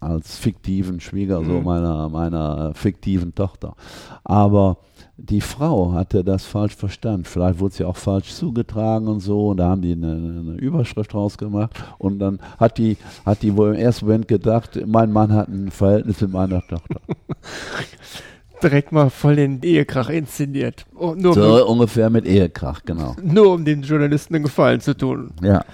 als 0.00 0.36
fiktiven 0.36 1.00
Schwiegersohn 1.00 1.58
mhm. 1.58 1.64
meiner 1.64 2.08
meiner 2.08 2.72
fiktiven 2.74 3.34
Tochter. 3.34 3.74
Aber 4.22 4.78
die 5.20 5.40
Frau 5.40 5.92
hatte 5.92 6.22
das 6.22 6.46
falsch 6.46 6.76
verstanden. 6.76 7.24
Vielleicht 7.24 7.58
wurde 7.58 7.74
sie 7.74 7.84
auch 7.84 7.96
falsch 7.96 8.32
zugetragen 8.32 9.08
und 9.08 9.18
so. 9.18 9.48
Und 9.48 9.56
da 9.58 9.68
haben 9.68 9.82
die 9.82 9.92
eine, 9.92 10.12
eine 10.12 10.56
Überschrift 10.58 11.12
rausgemacht. 11.12 11.72
Und 11.98 12.20
dann 12.20 12.38
hat 12.58 12.78
die, 12.78 12.96
hat 13.26 13.42
die 13.42 13.56
wohl 13.56 13.74
im 13.74 13.80
ersten 13.80 14.06
Moment 14.06 14.28
gedacht, 14.28 14.78
mein 14.86 15.12
Mann 15.12 15.32
hat 15.32 15.48
ein 15.48 15.70
Verhältnis 15.72 16.20
mit 16.20 16.32
meiner 16.32 16.62
Tochter. 16.66 17.00
Direkt 18.62 18.92
mal 18.92 19.10
voll 19.10 19.36
den 19.36 19.60
Ehekrach 19.62 20.08
inszeniert. 20.08 20.86
Oh, 20.96 21.14
so 21.18 21.64
um, 21.64 21.72
ungefähr 21.72 22.10
mit 22.10 22.24
Ehekrach, 22.24 22.82
genau. 22.84 23.14
Nur 23.22 23.54
um 23.54 23.64
den 23.64 23.82
Journalisten 23.82 24.34
einen 24.34 24.44
Gefallen 24.44 24.80
zu 24.80 24.96
tun. 24.96 25.32
Ja. 25.42 25.64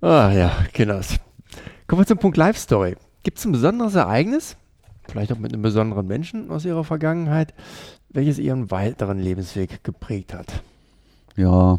Ah 0.00 0.32
ja, 0.32 0.52
genau. 0.72 1.00
Kommen 1.86 2.02
wir 2.02 2.06
zum 2.06 2.18
Punkt 2.18 2.36
Live 2.36 2.58
Story. 2.58 2.96
Gibt 3.22 3.38
es 3.38 3.44
ein 3.44 3.52
besonderes 3.52 3.94
Ereignis, 3.94 4.56
vielleicht 5.08 5.32
auch 5.32 5.38
mit 5.38 5.52
einem 5.52 5.62
besonderen 5.62 6.06
Menschen 6.06 6.50
aus 6.50 6.64
Ihrer 6.64 6.84
Vergangenheit, 6.84 7.54
welches 8.10 8.38
Ihren 8.38 8.70
weiteren 8.70 9.18
Lebensweg 9.18 9.82
geprägt 9.84 10.34
hat? 10.34 10.62
Ja, 11.36 11.78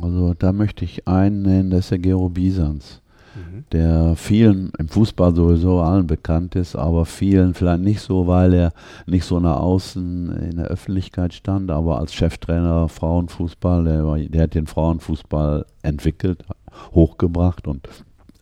also 0.00 0.34
da 0.34 0.52
möchte 0.52 0.84
ich 0.84 1.08
einen 1.08 1.42
nennen, 1.42 1.70
das 1.70 1.80
ist 1.80 1.90
der 1.90 1.98
Gero 1.98 2.28
Bisans, 2.28 3.00
mhm. 3.34 3.64
der 3.72 4.14
vielen 4.16 4.72
im 4.78 4.88
Fußball 4.88 5.34
sowieso 5.34 5.80
allen 5.80 6.06
bekannt 6.06 6.54
ist, 6.54 6.76
aber 6.76 7.04
vielen 7.04 7.54
vielleicht 7.54 7.82
nicht 7.82 8.00
so, 8.00 8.26
weil 8.26 8.54
er 8.54 8.72
nicht 9.06 9.24
so 9.24 9.40
nach 9.40 9.58
außen 9.58 10.50
in 10.50 10.56
der 10.56 10.66
Öffentlichkeit 10.66 11.34
stand, 11.34 11.70
aber 11.70 11.98
als 11.98 12.14
Cheftrainer 12.14 12.88
Frauenfußball, 12.88 13.84
der, 13.84 14.28
der 14.28 14.42
hat 14.42 14.54
den 14.54 14.66
Frauenfußball 14.66 15.66
entwickelt, 15.82 16.44
hochgebracht 16.92 17.66
und 17.66 17.88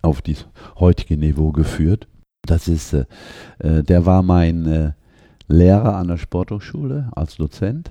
auf 0.03 0.23
dieses 0.23 0.47
heutige 0.79 1.17
Niveau 1.17 1.53
geführt. 1.53 2.07
Das 2.47 2.69
ist, 2.69 2.93
äh, 2.93 3.05
äh 3.59 3.83
der 3.83 4.07
war 4.07 4.23
mein 4.23 4.67
äh, 4.67 4.93
Lehrer 5.49 5.97
an 5.97 6.09
der 6.09 6.17
Sporthochschule 6.17 7.11
als 7.15 7.37
Dozent. 7.37 7.91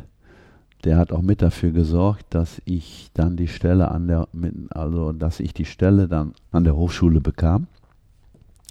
Der 0.83 0.97
hat 0.97 1.11
auch 1.11 1.21
mit 1.21 1.41
dafür 1.41 1.71
gesorgt, 1.71 2.25
dass 2.29 2.61
ich 2.65 3.09
dann 3.13 3.37
die 3.37 3.47
Stelle 3.47 3.89
an 3.89 4.07
der, 4.07 4.27
also 4.69 5.13
dass 5.13 5.39
ich 5.39 5.53
die 5.53 5.65
Stelle 5.65 6.07
dann 6.07 6.33
an 6.51 6.63
der 6.63 6.75
Hochschule 6.75 7.21
bekam 7.21 7.67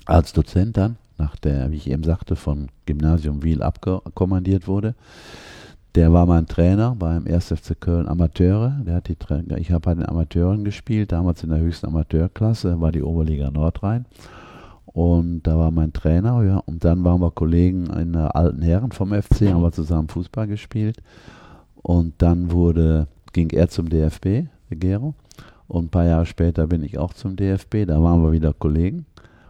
als 0.06 0.32
Dozent 0.32 0.76
dann 0.76 0.96
nach 1.18 1.36
der, 1.36 1.70
wie 1.70 1.76
ich 1.76 1.90
eben 1.90 2.04
sagte, 2.04 2.36
von 2.36 2.68
Gymnasium 2.86 3.42
Wiel 3.42 3.62
abkommandiert 3.62 4.66
wurde. 4.66 4.94
Der 5.94 6.12
war 6.12 6.26
mein 6.26 6.46
Trainer 6.46 6.96
beim 6.98 7.26
1. 7.26 7.52
FC 7.52 7.80
Köln 7.80 8.08
Amateure. 8.08 8.80
Der 8.84 8.96
hat 8.96 9.08
die 9.08 9.16
ich 9.58 9.70
habe 9.70 9.80
bei 9.80 9.94
den 9.94 10.08
Amateuren 10.08 10.64
gespielt, 10.64 11.12
damals 11.12 11.44
in 11.44 11.50
der 11.50 11.60
höchsten 11.60 11.86
Amateurklasse, 11.86 12.80
war 12.80 12.90
die 12.90 13.02
Oberliga 13.02 13.50
Nordrhein. 13.50 14.06
Und 14.94 15.42
da 15.42 15.58
war 15.58 15.72
mein 15.72 15.92
Trainer, 15.92 16.40
ja. 16.44 16.58
Und 16.58 16.84
dann 16.84 17.02
waren 17.02 17.20
wir 17.20 17.32
Kollegen 17.32 17.86
in 17.86 18.12
der 18.12 18.36
alten 18.36 18.62
Herren 18.62 18.92
vom 18.92 19.12
FC, 19.12 19.52
haben 19.52 19.62
wir 19.62 19.72
zusammen 19.72 20.06
Fußball 20.06 20.46
gespielt. 20.46 21.02
Und 21.82 22.14
dann 22.18 22.52
wurde, 22.52 23.08
ging 23.32 23.50
er 23.50 23.68
zum 23.68 23.88
DFB, 23.88 24.46
der 24.70 24.76
Gero. 24.76 25.14
Und 25.66 25.86
ein 25.86 25.88
paar 25.88 26.04
Jahre 26.04 26.26
später 26.26 26.68
bin 26.68 26.84
ich 26.84 26.96
auch 26.96 27.12
zum 27.12 27.34
DFB, 27.34 27.86
da 27.86 28.00
waren 28.00 28.22
wir 28.22 28.30
wieder 28.30 28.52
Kollegen. 28.52 29.04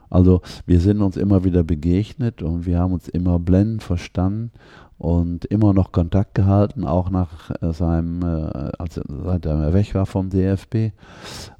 Also 0.08 0.40
wir 0.64 0.80
sind 0.80 1.02
uns 1.02 1.18
immer 1.18 1.44
wieder 1.44 1.62
begegnet 1.62 2.40
und 2.40 2.64
wir 2.64 2.78
haben 2.78 2.94
uns 2.94 3.08
immer 3.08 3.38
blendend 3.38 3.82
verstanden 3.82 4.50
und 4.96 5.44
immer 5.46 5.74
noch 5.74 5.92
Kontakt 5.92 6.34
gehalten, 6.34 6.84
auch 6.84 7.10
nach 7.10 7.50
äh, 7.60 7.72
seinem, 7.72 8.22
äh, 8.22 8.70
als, 8.78 8.98
seit 9.06 9.44
er 9.44 9.74
weg 9.74 9.94
war 9.94 10.06
vom 10.06 10.30
DFB. 10.30 10.92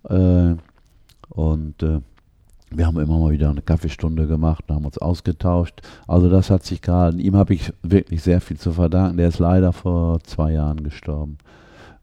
Äh, 0.09 0.55
und 1.29 1.83
äh, 1.83 2.01
wir 2.75 2.87
haben 2.87 2.99
immer 2.99 3.19
mal 3.19 3.31
wieder 3.31 3.51
eine 3.51 3.63
Kaffeestunde 3.63 4.27
gemacht, 4.27 4.65
haben 4.69 4.85
uns 4.85 4.99
ausgetauscht. 4.99 5.81
Also 6.07 6.29
das 6.29 6.51
hat 6.51 6.65
sich 6.65 6.83
gehalten. 6.83 7.19
Ihm 7.19 7.37
habe 7.37 7.55
ich 7.55 7.73
wirklich 7.83 8.23
sehr 8.23 8.41
viel 8.41 8.59
zu 8.59 8.73
verdanken. 8.73 9.17
Der 9.17 9.29
ist 9.29 9.39
leider 9.39 9.73
vor 9.73 10.21
zwei 10.25 10.53
Jahren 10.53 10.83
gestorben. 10.83 11.39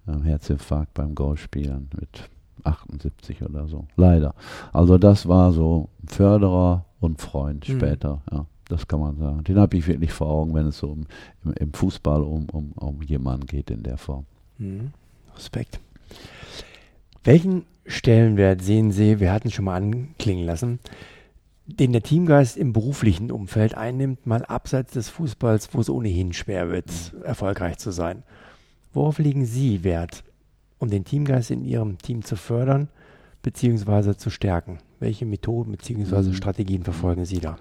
Ähm, 0.07 0.23
Herzinfarkt 0.23 0.93
beim 0.93 1.13
Golfspielen 1.13 1.89
mit 1.99 2.29
78 2.63 3.41
oder 3.43 3.67
so. 3.67 3.85
Leider. 3.95 4.33
Also 4.71 4.97
das 4.97 5.27
war 5.27 5.51
so 5.51 5.89
Förderer 6.05 6.85
und 6.99 7.19
Freund 7.19 7.67
mhm. 7.67 7.73
später. 7.73 8.21
Ja, 8.31 8.45
das 8.69 8.87
kann 8.87 8.99
man 8.99 9.17
sagen. 9.17 9.43
Den 9.43 9.59
habe 9.59 9.77
ich 9.77 9.87
wirklich 9.87 10.13
vor 10.13 10.27
Augen, 10.27 10.53
wenn 10.53 10.67
es 10.67 10.77
so 10.77 10.93
im, 10.93 11.05
im, 11.43 11.53
im 11.53 11.73
Fußball 11.73 12.21
um, 12.21 12.47
um, 12.51 12.71
um 12.75 13.01
jemanden 13.01 13.45
geht 13.45 13.69
in 13.69 13.83
der 13.83 13.97
Form. 13.97 14.25
Mhm. 14.57 14.91
Respekt. 15.35 15.79
Welchen 17.23 17.63
Stellenwert 17.85 18.61
sehen 18.61 18.91
Sie, 18.91 19.19
wir 19.19 19.31
hatten 19.31 19.47
es 19.47 19.53
schon 19.53 19.65
mal 19.65 19.75
anklingen 19.75 20.45
lassen, 20.45 20.79
den 21.65 21.93
der 21.93 22.03
Teamgeist 22.03 22.57
im 22.57 22.73
beruflichen 22.73 23.31
Umfeld 23.31 23.75
einnimmt, 23.75 24.25
mal 24.25 24.43
abseits 24.45 24.93
des 24.93 25.09
Fußballs, 25.09 25.69
wo 25.73 25.79
es 25.79 25.89
ohnehin 25.89 26.33
schwer 26.33 26.69
wird, 26.69 26.87
mhm. 27.13 27.23
erfolgreich 27.23 27.77
zu 27.77 27.91
sein? 27.91 28.23
Worauf 28.93 29.19
legen 29.19 29.45
Sie 29.45 29.83
Wert, 29.83 30.23
um 30.79 30.89
den 30.89 31.05
Teamgeist 31.05 31.51
in 31.51 31.63
Ihrem 31.63 31.97
Team 31.97 32.23
zu 32.23 32.35
fördern 32.35 32.89
bzw. 33.41 34.15
zu 34.15 34.29
stärken? 34.29 34.79
Welche 34.99 35.25
Methoden 35.25 35.71
bzw. 35.71 36.29
Mhm. 36.29 36.33
Strategien 36.33 36.83
verfolgen 36.83 37.25
Sie 37.25 37.39
da? 37.39 37.57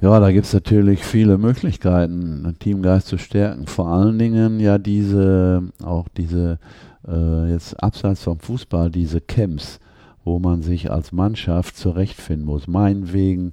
Ja, 0.00 0.18
da 0.18 0.32
gibt 0.32 0.46
es 0.46 0.52
natürlich 0.52 1.04
viele 1.04 1.38
Möglichkeiten, 1.38 2.44
einen 2.44 2.58
Teamgeist 2.58 3.06
zu 3.06 3.18
stärken. 3.18 3.68
Vor 3.68 3.86
allen 3.88 4.18
Dingen 4.18 4.58
ja 4.58 4.76
diese, 4.78 5.62
auch 5.80 6.08
diese 6.08 6.58
äh, 7.06 7.50
jetzt 7.50 7.82
abseits 7.82 8.22
vom 8.22 8.38
Fußball 8.38 8.90
diese 8.90 9.20
Camps, 9.20 9.80
wo 10.24 10.38
man 10.38 10.62
sich 10.62 10.90
als 10.90 11.12
Mannschaft 11.12 11.76
zurechtfinden 11.76 12.46
muss. 12.46 12.68
Meinetwegen 12.68 13.52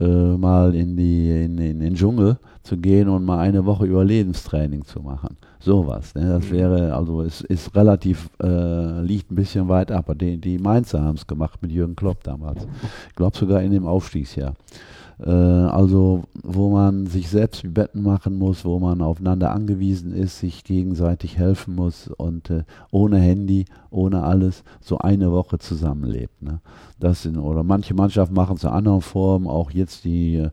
äh, 0.00 0.04
mal 0.04 0.74
in, 0.74 0.96
die, 0.96 1.30
in, 1.30 1.58
in, 1.58 1.80
den 1.80 1.94
Dschungel 1.94 2.38
zu 2.62 2.76
gehen 2.76 3.08
und 3.08 3.24
mal 3.24 3.38
eine 3.38 3.64
Woche 3.64 3.86
Überlebenstraining 3.86 4.84
zu 4.84 5.00
machen. 5.00 5.36
Sowas. 5.60 6.14
Ne? 6.14 6.26
Das 6.26 6.46
mhm. 6.46 6.52
wäre, 6.52 6.94
also 6.94 7.22
es 7.22 7.40
ist 7.42 7.74
relativ, 7.74 8.30
äh, 8.42 9.00
liegt 9.02 9.30
ein 9.30 9.36
bisschen 9.36 9.68
weit 9.68 9.90
ab. 9.92 10.06
Aber 10.08 10.14
die, 10.14 10.38
die 10.38 10.58
Mainzer 10.58 11.02
haben 11.02 11.16
es 11.16 11.26
gemacht 11.26 11.60
mit 11.62 11.72
Jürgen 11.72 11.96
Klopp 11.96 12.22
damals. 12.24 12.66
Ich 13.08 13.14
glaube 13.16 13.36
sogar 13.36 13.62
in 13.62 13.72
dem 13.72 13.86
Aufstiegsjahr. 13.86 14.54
Äh, 15.24 15.30
also 15.30 16.24
wo 16.42 16.70
man 16.70 17.06
sich 17.06 17.28
selbst 17.28 17.62
die 17.62 17.68
Betten 17.68 18.02
machen 18.02 18.38
muss, 18.38 18.64
wo 18.64 18.78
man 18.78 19.02
aufeinander 19.02 19.52
angewiesen 19.52 20.12
ist, 20.12 20.38
sich 20.38 20.64
gegenseitig 20.64 21.36
helfen 21.36 21.74
muss 21.74 22.08
und 22.08 22.50
äh, 22.50 22.64
ohne 22.90 23.18
Handy, 23.18 23.66
ohne 23.90 24.22
alles, 24.22 24.64
so 24.80 24.98
eine 24.98 25.30
Woche 25.32 25.58
zusammenlebt. 25.58 26.42
Ne? 26.42 26.60
Das 26.98 27.22
sind, 27.22 27.36
oder 27.36 27.62
manche 27.62 27.94
Mannschaften 27.94 28.34
machen 28.34 28.56
es 28.56 28.64
in 28.64 28.70
anderen 28.70 29.00
Formen, 29.00 29.46
auch 29.46 29.70
jetzt 29.70 30.04
die, 30.04 30.36
äh, 30.36 30.50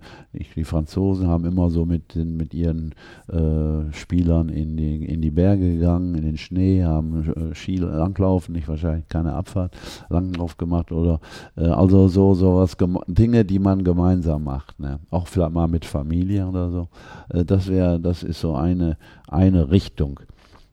die 0.56 0.64
Franzosen 0.64 1.28
haben 1.28 1.46
immer 1.46 1.70
so 1.70 1.86
mit, 1.86 2.16
den, 2.16 2.36
mit 2.36 2.54
ihren 2.54 2.94
äh, 3.28 3.94
Spielern 3.94 4.50
in 4.50 4.76
die, 4.76 5.06
in 5.06 5.22
die 5.22 5.32
Berge 5.32 5.74
gegangen, 5.74 6.16
in 6.16 6.24
den 6.24 6.38
Schnee, 6.38 6.84
haben 6.84 7.52
äh, 7.52 7.56
Ski 7.56 7.78
langlaufen, 7.78 8.54
nicht 8.54 8.68
wahrscheinlich 8.68 9.08
keine 9.08 9.34
Abfahrt, 9.34 9.76
Langlauf 10.10 10.58
gemacht 10.58 10.92
oder 10.92 11.20
äh, 11.56 11.68
also 11.68 12.08
so 12.08 12.34
sowas, 12.34 12.76
Dinge, 13.08 13.46
die 13.46 13.60
man 13.60 13.84
gemeinsam 13.84 14.44
macht, 14.44 14.57
ne? 14.78 15.00
auch 15.10 15.28
vielleicht 15.28 15.52
mal 15.52 15.68
mit 15.68 15.86
Familie 15.86 16.48
oder 16.48 16.70
so. 16.70 16.88
Äh, 17.30 17.46
das 17.46 17.68
wäre, 17.68 18.00
das 18.00 18.24
ist 18.24 18.40
so 18.40 18.56
eine, 18.56 18.98
eine 19.28 19.72
Richtung 19.72 20.20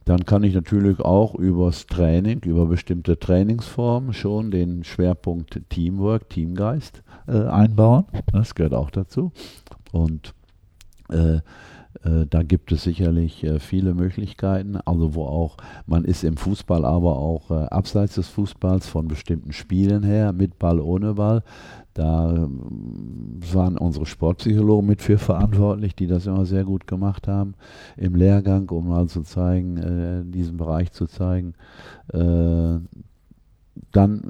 dann 0.04 0.26
kann 0.26 0.44
ich 0.44 0.54
natürlich 0.54 1.00
auch 1.00 1.34
übers 1.34 1.86
Training, 1.86 2.40
über 2.40 2.66
bestimmte 2.66 3.18
Trainingsformen 3.18 4.12
schon 4.12 4.50
den 4.50 4.84
Schwerpunkt 4.84 5.60
Teamwork, 5.70 6.28
Teamgeist 6.28 7.02
äh, 7.26 7.44
einbauen. 7.44 8.04
Das 8.32 8.54
gehört 8.54 8.74
auch 8.74 8.90
dazu. 8.90 9.32
Und 9.92 10.34
äh, 11.08 11.40
da 12.28 12.42
gibt 12.42 12.70
es 12.72 12.82
sicherlich 12.82 13.44
äh, 13.44 13.58
viele 13.58 13.94
Möglichkeiten, 13.94 14.76
also 14.76 15.14
wo 15.14 15.24
auch, 15.24 15.56
man 15.86 16.04
ist 16.04 16.22
im 16.24 16.36
Fußball 16.36 16.84
aber 16.84 17.18
auch 17.18 17.50
äh, 17.50 17.64
abseits 17.64 18.16
des 18.16 18.28
Fußballs 18.28 18.86
von 18.86 19.08
bestimmten 19.08 19.52
Spielen 19.52 20.02
her, 20.02 20.32
mit 20.32 20.58
Ball, 20.58 20.80
ohne 20.80 21.14
Ball, 21.14 21.42
da 21.94 22.34
ähm, 22.34 23.40
waren 23.52 23.78
unsere 23.78 24.04
Sportpsychologen 24.04 24.86
mit 24.86 25.00
für 25.00 25.16
verantwortlich, 25.16 25.94
die 25.94 26.08
das 26.08 26.26
immer 26.26 26.44
sehr 26.44 26.64
gut 26.64 26.86
gemacht 26.86 27.28
haben 27.28 27.54
im 27.96 28.16
Lehrgang, 28.16 28.68
um 28.70 28.88
mal 28.88 29.06
zu 29.06 29.22
zeigen, 29.22 29.76
äh, 29.76 30.24
diesen 30.24 30.56
Bereich 30.56 30.92
zu 30.92 31.06
zeigen. 31.06 31.54
Äh, 32.12 32.78
dann 33.92 34.22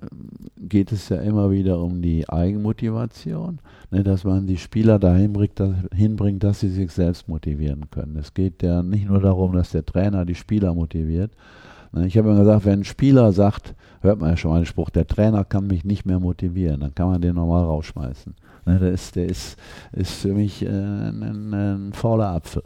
geht 0.57 0.93
es 0.93 1.09
ja 1.09 1.19
immer 1.19 1.51
wieder 1.51 1.81
um 1.81 2.01
die 2.01 2.29
Eigenmotivation, 2.29 3.59
ne, 3.91 4.03
dass 4.03 4.25
man 4.25 4.47
die 4.47 4.57
Spieler 4.57 4.99
dahin 4.99 5.33
bringt, 5.33 5.61
dahin 5.61 6.17
bringt, 6.17 6.43
dass 6.43 6.61
sie 6.61 6.71
sich 6.71 6.91
selbst 6.93 7.29
motivieren 7.29 7.91
können. 7.91 8.17
Es 8.17 8.35
geht 8.35 8.63
ja 8.63 8.83
nicht 8.83 9.09
nur 9.09 9.21
darum, 9.21 9.53
dass 9.53 9.71
der 9.71 9.85
Trainer 9.85 10.25
die 10.25 10.35
Spieler 10.35 10.75
motiviert. 10.75 11.33
Ne, 11.93 12.07
ich 12.07 12.17
habe 12.17 12.31
immer 12.31 12.41
gesagt, 12.41 12.65
wenn 12.65 12.81
ein 12.81 12.85
Spieler 12.85 13.33
sagt, 13.33 13.75
hört 14.01 14.21
man 14.21 14.31
ja 14.31 14.37
schon 14.37 14.51
mal 14.51 14.61
den 14.61 14.67
Spruch, 14.67 14.91
der 14.91 15.07
Trainer 15.07 15.45
kann 15.45 15.67
mich 15.67 15.85
nicht 15.85 16.07
mehr 16.07 16.21
motivieren, 16.21 16.81
dann 16.81 16.95
kann 16.95 17.09
man 17.09 17.21
den 17.21 17.35
nochmal 17.35 17.65
rausschmeißen. 17.65 18.35
Ne, 18.67 18.79
der 18.79 18.93
ist, 18.93 19.15
der 19.15 19.27
ist, 19.27 19.59
ist 19.93 20.13
für 20.13 20.33
mich 20.33 20.63
äh, 20.63 20.69
ein, 20.69 21.53
ein, 21.53 21.93
fauler 21.93 22.29
Apfel, 22.29 22.63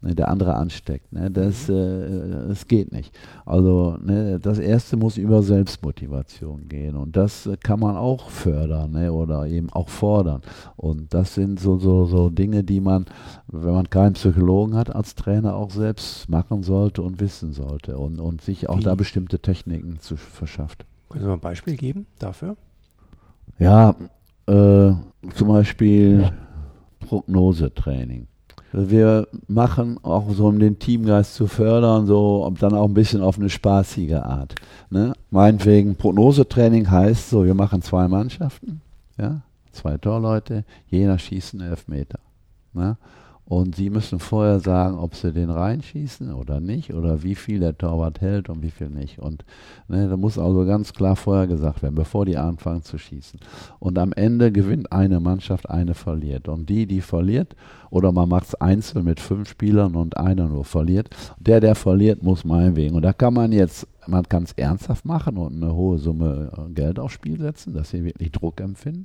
ne, 0.00 0.14
der 0.14 0.28
andere 0.28 0.54
ansteckt. 0.54 1.12
Ne, 1.12 1.30
das, 1.30 1.68
mhm. 1.68 1.74
äh, 1.74 2.48
das 2.48 2.66
geht 2.66 2.90
nicht. 2.90 3.14
Also 3.44 3.98
ne, 4.02 4.40
das 4.40 4.58
erste 4.58 4.96
muss 4.96 5.18
über 5.18 5.42
Selbstmotivation 5.42 6.68
gehen 6.68 6.96
und 6.96 7.16
das 7.16 7.48
kann 7.62 7.80
man 7.80 7.96
auch 7.96 8.30
fördern 8.30 8.92
ne, 8.92 9.12
oder 9.12 9.46
eben 9.46 9.70
auch 9.70 9.90
fordern. 9.90 10.40
Und 10.76 11.12
das 11.12 11.34
sind 11.34 11.60
so, 11.60 11.78
so, 11.78 12.06
so 12.06 12.30
Dinge, 12.30 12.64
die 12.64 12.80
man, 12.80 13.04
wenn 13.48 13.74
man 13.74 13.90
keinen 13.90 14.14
Psychologen 14.14 14.74
hat, 14.74 14.94
als 14.94 15.14
Trainer 15.14 15.54
auch 15.54 15.70
selbst 15.70 16.30
machen 16.30 16.62
sollte 16.62 17.02
und 17.02 17.20
wissen 17.20 17.52
sollte 17.52 17.98
und, 17.98 18.20
und 18.20 18.40
sich 18.40 18.70
auch 18.70 18.78
Wie? 18.78 18.84
da 18.84 18.94
bestimmte 18.94 19.38
Techniken 19.38 19.98
zu 20.00 20.16
verschafft. 20.16 20.86
Können 21.10 21.24
Sie 21.24 21.28
mal 21.28 21.34
ein 21.34 21.40
Beispiel 21.40 21.76
geben 21.76 22.06
dafür? 22.18 22.56
Ja, 23.58 23.94
äh, 24.46 24.92
zum 25.34 25.48
Beispiel 25.48 26.30
Prognosetraining. 27.00 28.26
Wir 28.72 29.28
machen 29.48 29.98
auch 30.02 30.30
so, 30.32 30.46
um 30.46 30.58
den 30.58 30.78
Teamgeist 30.78 31.34
zu 31.34 31.46
fördern, 31.46 32.06
so 32.06 32.50
dann 32.58 32.72
auch 32.72 32.88
ein 32.88 32.94
bisschen 32.94 33.20
auf 33.20 33.38
eine 33.38 33.50
spaßige 33.50 34.14
Art. 34.14 34.54
Ne? 34.88 35.12
Meinetwegen 35.30 35.96
Prognosetraining 35.96 36.90
heißt 36.90 37.30
so, 37.30 37.44
wir 37.44 37.54
machen 37.54 37.82
zwei 37.82 38.08
Mannschaften, 38.08 38.80
ja, 39.18 39.42
zwei 39.72 39.98
Torleute, 39.98 40.64
jener 40.86 41.18
schießt 41.18 41.54
einen 41.54 41.68
Elfmeter. 41.68 42.18
Ne? 42.72 42.96
Und 43.52 43.76
sie 43.76 43.90
müssen 43.90 44.18
vorher 44.18 44.60
sagen, 44.60 44.96
ob 44.96 45.14
sie 45.14 45.30
den 45.30 45.50
reinschießen 45.50 46.32
oder 46.32 46.58
nicht, 46.58 46.94
oder 46.94 47.22
wie 47.22 47.34
viel 47.34 47.60
der 47.60 47.76
Torwart 47.76 48.22
hält 48.22 48.48
und 48.48 48.62
wie 48.62 48.70
viel 48.70 48.88
nicht. 48.88 49.18
Und 49.18 49.44
ne, 49.88 50.08
da 50.08 50.16
muss 50.16 50.38
also 50.38 50.64
ganz 50.64 50.94
klar 50.94 51.16
vorher 51.16 51.46
gesagt 51.46 51.82
werden, 51.82 51.94
bevor 51.94 52.24
die 52.24 52.38
anfangen 52.38 52.82
zu 52.82 52.96
schießen. 52.96 53.38
Und 53.78 53.98
am 53.98 54.14
Ende 54.14 54.52
gewinnt 54.52 54.90
eine 54.90 55.20
Mannschaft, 55.20 55.68
eine 55.68 55.92
verliert. 55.92 56.48
Und 56.48 56.70
die, 56.70 56.86
die 56.86 57.02
verliert, 57.02 57.54
oder 57.90 58.10
man 58.10 58.30
macht 58.30 58.46
es 58.46 58.54
einzeln 58.54 59.04
mit 59.04 59.20
fünf 59.20 59.50
Spielern 59.50 59.96
und 59.96 60.16
einer 60.16 60.48
nur 60.48 60.64
verliert, 60.64 61.10
der, 61.38 61.60
der 61.60 61.74
verliert, 61.74 62.22
muss 62.22 62.46
meinetwegen. 62.46 62.96
Und 62.96 63.02
da 63.02 63.12
kann 63.12 63.34
man 63.34 63.52
jetzt, 63.52 63.86
man 64.06 64.26
kann 64.26 64.44
es 64.44 64.52
ernsthaft 64.52 65.04
machen 65.04 65.36
und 65.36 65.62
eine 65.62 65.74
hohe 65.74 65.98
Summe 65.98 66.70
Geld 66.74 66.98
aufs 66.98 67.12
Spiel 67.12 67.38
setzen, 67.38 67.74
dass 67.74 67.90
sie 67.90 68.02
wirklich 68.02 68.32
Druck 68.32 68.62
empfinden. 68.62 69.04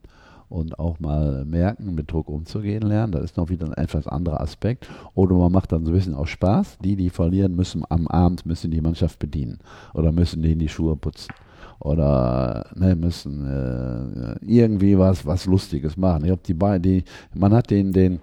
Und 0.49 0.79
auch 0.79 0.99
mal 0.99 1.45
merken, 1.45 1.95
mit 1.95 2.12
Druck 2.12 2.29
umzugehen 2.29 2.83
lernen. 2.83 3.12
Das 3.12 3.23
ist 3.23 3.38
noch 3.38 3.49
wieder 3.49 3.65
ein 3.65 3.73
etwas 3.73 4.07
anderer 4.07 4.41
Aspekt. 4.41 4.89
Oder 5.13 5.36
man 5.36 5.51
macht 5.51 5.71
dann 5.71 5.86
so 5.86 5.91
ein 5.91 5.95
bisschen 5.95 6.13
aus 6.15 6.29
Spaß. 6.29 6.77
Die, 6.83 6.95
die 6.95 7.10
verlieren, 7.10 7.55
müssen 7.55 7.83
am 7.89 8.07
Abend 8.07 8.45
müssen 8.45 8.71
die 8.71 8.81
Mannschaft 8.81 9.19
bedienen 9.19 9.60
oder 9.93 10.12
müssen 10.12 10.41
denen 10.41 10.60
die 10.60 10.69
Schuhe 10.69 10.95
putzen 10.95 11.33
oder 11.79 12.65
ne, 12.75 12.95
müssen 12.95 13.45
äh, 13.45 14.36
irgendwie 14.45 14.97
was, 14.97 15.25
was 15.25 15.45
Lustiges 15.45 15.97
machen. 15.97 16.25
Ich 16.25 16.33
die, 16.47 16.79
die, 16.79 17.03
man 17.33 17.53
hat 17.53 17.69
den, 17.69 17.93
den, 17.93 18.19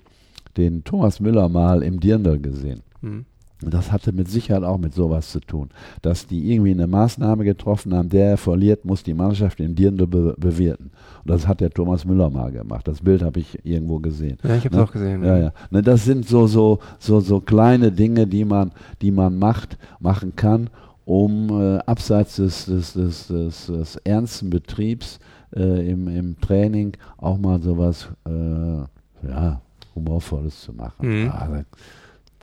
den 0.56 0.82
Thomas 0.84 1.20
Müller 1.20 1.48
mal 1.48 1.82
im 1.82 2.00
Dirndl 2.00 2.40
gesehen. 2.40 2.82
Mhm. 3.00 3.26
Das 3.70 3.92
hatte 3.92 4.12
mit 4.12 4.28
Sicherheit 4.28 4.64
auch 4.64 4.78
mit 4.78 4.94
sowas 4.94 5.30
zu 5.30 5.40
tun, 5.40 5.70
dass 6.02 6.26
die 6.26 6.52
irgendwie 6.52 6.72
eine 6.72 6.86
Maßnahme 6.86 7.44
getroffen 7.44 7.94
haben, 7.94 8.08
der 8.08 8.36
verliert, 8.36 8.84
muss 8.84 9.02
die 9.02 9.14
Mannschaft 9.14 9.60
in 9.60 9.74
Dirndl 9.74 10.06
be 10.06 10.34
bewirten. 10.38 10.90
Und 11.24 11.30
das 11.30 11.46
hat 11.46 11.60
der 11.60 11.70
Thomas 11.70 12.04
Müller 12.04 12.30
mal 12.30 12.52
gemacht. 12.52 12.86
Das 12.88 13.00
Bild 13.00 13.22
habe 13.22 13.40
ich 13.40 13.64
irgendwo 13.64 13.98
gesehen. 13.98 14.38
Ja, 14.42 14.56
ich 14.56 14.64
habe 14.64 14.74
es 14.74 14.78
ne? 14.78 14.82
auch 14.82 14.92
gesehen. 14.92 15.24
Ja, 15.24 15.38
ja. 15.38 15.52
Ne, 15.70 15.82
das 15.82 16.04
sind 16.04 16.26
so, 16.28 16.46
so, 16.46 16.78
so, 16.98 17.20
so 17.20 17.40
kleine 17.40 17.92
Dinge, 17.92 18.26
die 18.26 18.44
man, 18.44 18.72
die 19.00 19.10
man 19.10 19.38
macht, 19.38 19.78
machen 20.00 20.34
kann, 20.36 20.70
um 21.04 21.48
äh, 21.50 21.78
abseits 21.78 22.36
des, 22.36 22.66
des, 22.66 22.92
des, 22.94 23.26
des, 23.28 23.66
des 23.66 23.96
ernsten 24.04 24.50
Betriebs 24.50 25.18
äh, 25.54 25.90
im, 25.90 26.08
im 26.08 26.40
Training 26.40 26.92
auch 27.18 27.38
mal 27.38 27.60
sowas 27.60 28.08
äh, 28.26 29.28
ja, 29.28 29.60
Humorvolles 29.94 30.62
zu 30.62 30.72
machen. 30.72 31.24
Mhm. 31.24 31.64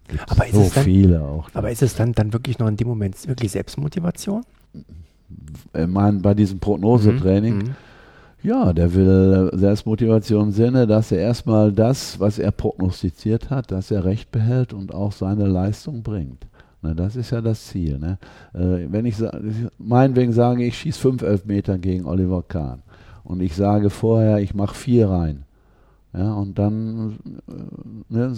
Also, 0.10 0.24
aber 0.30 0.46
ist 0.48 0.54
so 0.56 0.62
es 0.62 0.74
dann, 0.74 0.84
viele 0.84 1.22
auch. 1.22 1.50
Aber 1.54 1.72
ist 1.72 1.82
es 1.82 1.96
dann, 1.96 2.12
dann 2.14 2.34
wirklich 2.34 2.60
noch 2.60 2.68
in 2.68 2.76
dem 2.78 2.88
Moment 2.88 3.28
wirklich 3.28 3.52
Selbstmotivation? 3.52 4.44
Ich 5.74 5.88
meine, 5.88 6.20
bei 6.20 6.34
diesem 6.34 6.60
Prognosetraining, 6.60 7.58
Mhm. 7.58 7.76
ja, 8.44 8.74
der 8.74 8.94
will 8.94 9.50
Selbstmotivation 9.54 10.48
im 10.48 10.52
Sinne, 10.52 10.86
dass 10.88 11.12
er 11.12 11.20
erstmal 11.20 11.72
das, 11.72 12.20
was 12.20 12.40
er 12.40 12.52
prognostiziert 12.52 13.50
hat, 13.50 13.72
dass 13.72 13.92
er 13.92 14.04
recht 14.04 14.32
behält 14.32 14.74
und 14.74 14.94
auch 14.94 15.14
seine 15.14 15.48
Leistung 15.48 16.04
bringt. 16.04 16.46
Ne, 16.82 16.96
das 16.96 17.16
ist 17.16 17.30
ja 17.32 17.42
das 17.42 17.68
Ziel. 17.68 18.00
Ne? 18.00 18.18
Äh, 18.54 18.88
wenn 18.92 19.06
ich 19.06 19.16
meinetwegen 19.78 20.34
sage, 20.34 20.66
ich 20.66 20.78
schieße 20.80 21.00
fünf 21.00 21.22
Elfmeter 21.22 21.78
gegen 21.78 22.06
Oliver 22.06 22.42
Kahn 22.44 22.82
und 23.24 23.40
ich 23.42 23.56
sage 23.56 23.90
vorher, 23.92 24.40
ich 24.40 24.54
mache 24.56 24.76
vier 24.76 25.10
rein. 25.10 25.44
Ja, 26.14 26.34
und 26.34 26.58
dann 26.60 27.18
äh, 27.48 28.14
ne, 28.14 28.34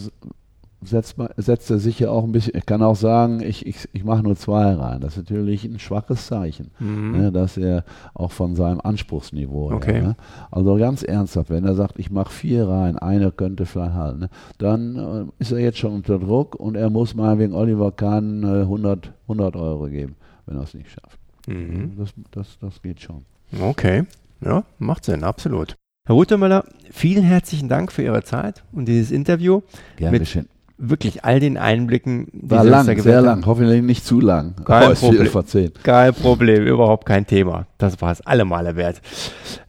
setzt, 0.86 1.16
setzt 1.38 1.70
er 1.72 1.80
sich 1.80 2.00
ja 2.00 2.10
auch 2.10 2.24
ein 2.24 2.32
bisschen, 2.32 2.54
ich 2.56 2.66
kann 2.66 2.82
auch 2.82 2.96
sagen, 2.96 3.42
ich, 3.42 3.66
ich, 3.66 3.88
ich 3.94 4.04
mache 4.04 4.24
nur 4.24 4.36
zwei 4.36 4.74
rein. 4.74 5.02
Das 5.02 5.14
ist 5.14 5.30
natürlich 5.30 5.64
ein 5.66 5.80
schwaches 5.80 6.28
Zeichen, 6.28 6.72
Mhm. 6.80 7.12
ne, 7.12 7.32
dass 7.32 7.58
er 7.58 7.84
auch 8.14 8.32
von 8.32 8.56
seinem 8.56 8.80
Anspruchsniveau 8.82 9.72
Okay. 9.72 10.02
ne? 10.02 10.16
Also 10.52 10.76
ganz 10.76 11.04
ernsthaft, 11.04 11.50
wenn 11.50 11.66
er 11.66 11.76
sagt, 11.76 12.00
ich 12.00 12.12
mache 12.12 12.32
vier 12.32 12.68
rein, 12.68 12.98
eine 12.98 13.32
könnte 13.32 13.66
vielleicht 13.66 13.94
halten, 13.94 14.20
ne? 14.20 14.30
dann 14.58 14.96
äh, 14.98 15.26
ist 15.42 15.52
er 15.52 15.60
jetzt 15.60 15.78
schon 15.78 15.94
unter 15.94 16.20
Druck 16.20 16.56
und 16.56 16.76
er 16.76 16.90
muss 16.90 17.16
mal 17.16 17.38
wegen 17.40 17.54
Oliver 17.54 17.92
Kahn 17.92 18.44
äh, 18.44 18.62
100, 18.62 19.12
100 19.24 19.56
Euro 19.56 19.88
geben, 19.88 20.16
wenn 20.46 20.58
er 20.58 20.64
es 20.64 20.74
nicht 20.74 20.90
schafft. 20.90 21.20
Mhm. 21.48 21.94
Das, 21.98 22.10
das, 22.32 22.58
das 22.60 22.82
geht 22.82 23.02
schon. 23.02 23.26
Okay, 23.62 24.04
ja, 24.42 24.64
macht 24.80 25.06
Sinn, 25.06 25.24
absolut. 25.24 25.76
Herr 26.06 26.16
Rutemöller, 26.16 26.66
vielen 26.92 27.24
herzlichen 27.24 27.70
Dank 27.70 27.92
für 27.92 28.02
Ihre 28.04 28.24
Zeit 28.24 28.64
und 28.74 28.86
dieses 28.90 29.10
Interview. 29.12 29.62
Gerne 29.96 30.12
Mit 30.12 30.22
geschehen. 30.24 30.50
Wirklich 30.86 31.24
all 31.24 31.40
den 31.40 31.58
Einblicken, 31.58 32.28
die 32.34 32.52
War 32.52 32.64
Sie 32.64 32.68
uns 32.72 32.88
lang, 32.88 33.00
sehr 33.02 33.22
lang, 33.22 33.32
haben. 33.38 33.46
hoffentlich 33.46 33.82
nicht 33.84 34.06
zu 34.06 34.20
lang. 34.20 34.54
Kein 34.66 34.92
Oh, 34.92 34.96
Problem. 34.96 35.28
vor 35.28 35.46
zehn. 35.46 35.72
Kein 35.82 36.14
Problem, 36.14 36.66
überhaupt 36.68 37.06
kein 37.06 37.26
Thema. 37.26 37.68
Das 37.78 38.02
war 38.02 38.12
es 38.12 38.20
alle 38.22 38.44
Male 38.44 38.76
wert. 38.76 39.02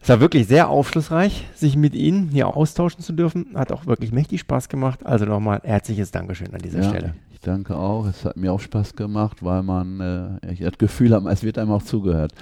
Es 0.01 0.09
war 0.09 0.19
wirklich 0.19 0.47
sehr 0.47 0.67
aufschlussreich, 0.69 1.47
sich 1.55 1.77
mit 1.77 1.95
Ihnen 1.95 2.29
hier 2.33 2.47
austauschen 2.55 3.01
zu 3.01 3.13
dürfen. 3.13 3.47
Hat 3.55 3.71
auch 3.71 3.85
wirklich 3.85 4.11
mächtig 4.11 4.41
Spaß 4.41 4.67
gemacht. 4.67 5.05
Also 5.05 5.23
nochmal 5.25 5.61
herzliches 5.63 6.11
Dankeschön 6.11 6.53
an 6.53 6.59
dieser 6.61 6.81
Ja, 6.81 6.89
Stelle. 6.89 7.13
Danke 7.47 7.75
auch. 7.75 8.05
Es 8.07 8.25
hat 8.25 8.37
mir 8.37 8.51
auch 8.51 8.59
Spaß 8.59 8.95
gemacht, 8.95 9.43
weil 9.43 9.63
man 9.63 10.39
äh, 10.41 10.51
ich 10.51 10.59
das 10.59 10.77
Gefühl 10.77 11.13
hat, 11.13 11.23
es 11.27 11.43
wird 11.43 11.57
einem 11.57 11.71
auch 11.71 11.83
zugehört. 11.83 12.33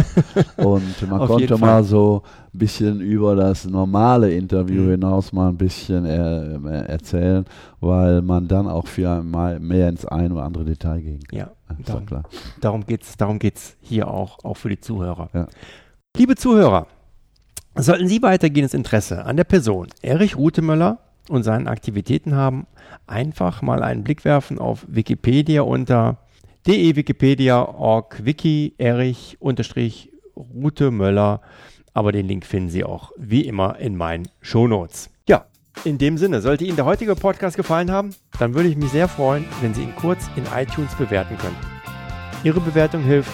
Und 0.56 1.08
man 1.08 1.26
konnte 1.26 1.58
mal 1.58 1.82
so 1.84 2.22
ein 2.52 2.58
bisschen 2.58 3.00
über 3.00 3.34
das 3.36 3.64
normale 3.66 4.32
Interview 4.32 4.82
Mhm. 4.82 4.90
hinaus 4.92 5.32
mal 5.32 5.48
ein 5.48 5.56
bisschen 5.56 6.04
äh, 6.04 6.54
äh, 6.54 6.86
erzählen, 6.86 7.44
weil 7.80 8.22
man 8.22 8.48
dann 8.48 8.68
auch 8.68 8.86
mal 9.22 9.58
mehr 9.60 9.88
ins 9.88 10.04
ein 10.04 10.32
oder 10.32 10.44
andere 10.44 10.64
Detail 10.64 11.00
gehen 11.00 11.22
kann. 11.24 11.38
Ja, 11.38 11.50
ist 11.78 11.88
darum, 11.88 12.06
klar. 12.06 12.22
darum 12.60 12.86
geht 12.86 13.02
es 13.02 13.16
darum 13.16 13.38
geht's 13.38 13.76
hier 13.80 14.08
auch, 14.08 14.44
auch 14.44 14.56
für 14.56 14.68
die 14.68 14.80
Zuhörer. 14.80 15.28
Ja. 15.32 15.46
Liebe 16.16 16.36
Zuhörer, 16.36 16.86
sollten 17.76 18.06
Sie 18.06 18.22
weitergehendes 18.22 18.74
Interesse 18.74 19.24
an 19.24 19.36
der 19.36 19.44
Person 19.44 19.88
Erich 20.02 20.36
Rutemöller 20.36 20.98
und 21.28 21.42
seinen 21.42 21.68
Aktivitäten 21.68 22.34
haben, 22.34 22.66
einfach 23.06 23.62
mal 23.62 23.82
einen 23.82 24.04
Blick 24.04 24.24
werfen 24.24 24.58
auf 24.58 24.84
Wikipedia 24.88 25.62
unter 25.62 26.18
de.wikipedia.org 26.66 28.24
wiki 28.24 28.74
Erich 28.78 29.36
unterstrich 29.40 30.10
Rutemöller. 30.36 31.40
Aber 31.92 32.10
den 32.10 32.26
Link 32.26 32.44
finden 32.44 32.70
Sie 32.70 32.84
auch 32.84 33.12
wie 33.16 33.42
immer 33.42 33.78
in 33.78 33.96
meinen 33.96 34.28
Shownotes. 34.40 35.10
Ja, 35.28 35.46
in 35.84 35.98
dem 35.98 36.18
Sinne, 36.18 36.40
sollte 36.40 36.64
Ihnen 36.64 36.76
der 36.76 36.86
heutige 36.86 37.14
Podcast 37.14 37.56
gefallen 37.56 37.90
haben, 37.90 38.10
dann 38.38 38.54
würde 38.54 38.68
ich 38.68 38.76
mich 38.76 38.90
sehr 38.90 39.08
freuen, 39.08 39.44
wenn 39.60 39.74
Sie 39.74 39.82
ihn 39.82 39.94
kurz 39.94 40.28
in 40.36 40.44
iTunes 40.54 40.94
bewerten 40.96 41.36
könnten. 41.38 41.66
Ihre 42.42 42.60
Bewertung 42.60 43.02
hilft, 43.02 43.32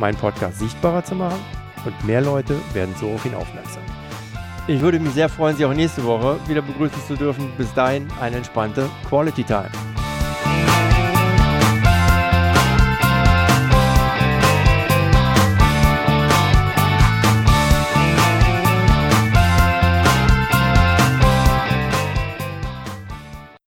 meinen 0.00 0.16
Podcast 0.16 0.58
sichtbarer 0.58 1.04
zu 1.04 1.14
machen 1.14 1.40
und 1.86 2.04
mehr 2.04 2.20
Leute 2.20 2.56
werden 2.74 2.94
so 2.98 3.10
auf 3.10 3.24
ihn 3.24 3.34
aufmerksam. 3.34 3.82
Ich 4.70 4.80
würde 4.80 5.00
mich 5.00 5.14
sehr 5.14 5.28
freuen, 5.28 5.56
Sie 5.56 5.64
auch 5.64 5.74
nächste 5.74 6.04
Woche 6.04 6.38
wieder 6.46 6.62
begrüßen 6.62 7.02
zu 7.04 7.16
dürfen. 7.16 7.50
Bis 7.58 7.74
dahin 7.74 8.06
eine 8.20 8.36
entspannte 8.36 8.88
Quality 9.08 9.42
Time. 9.42 9.68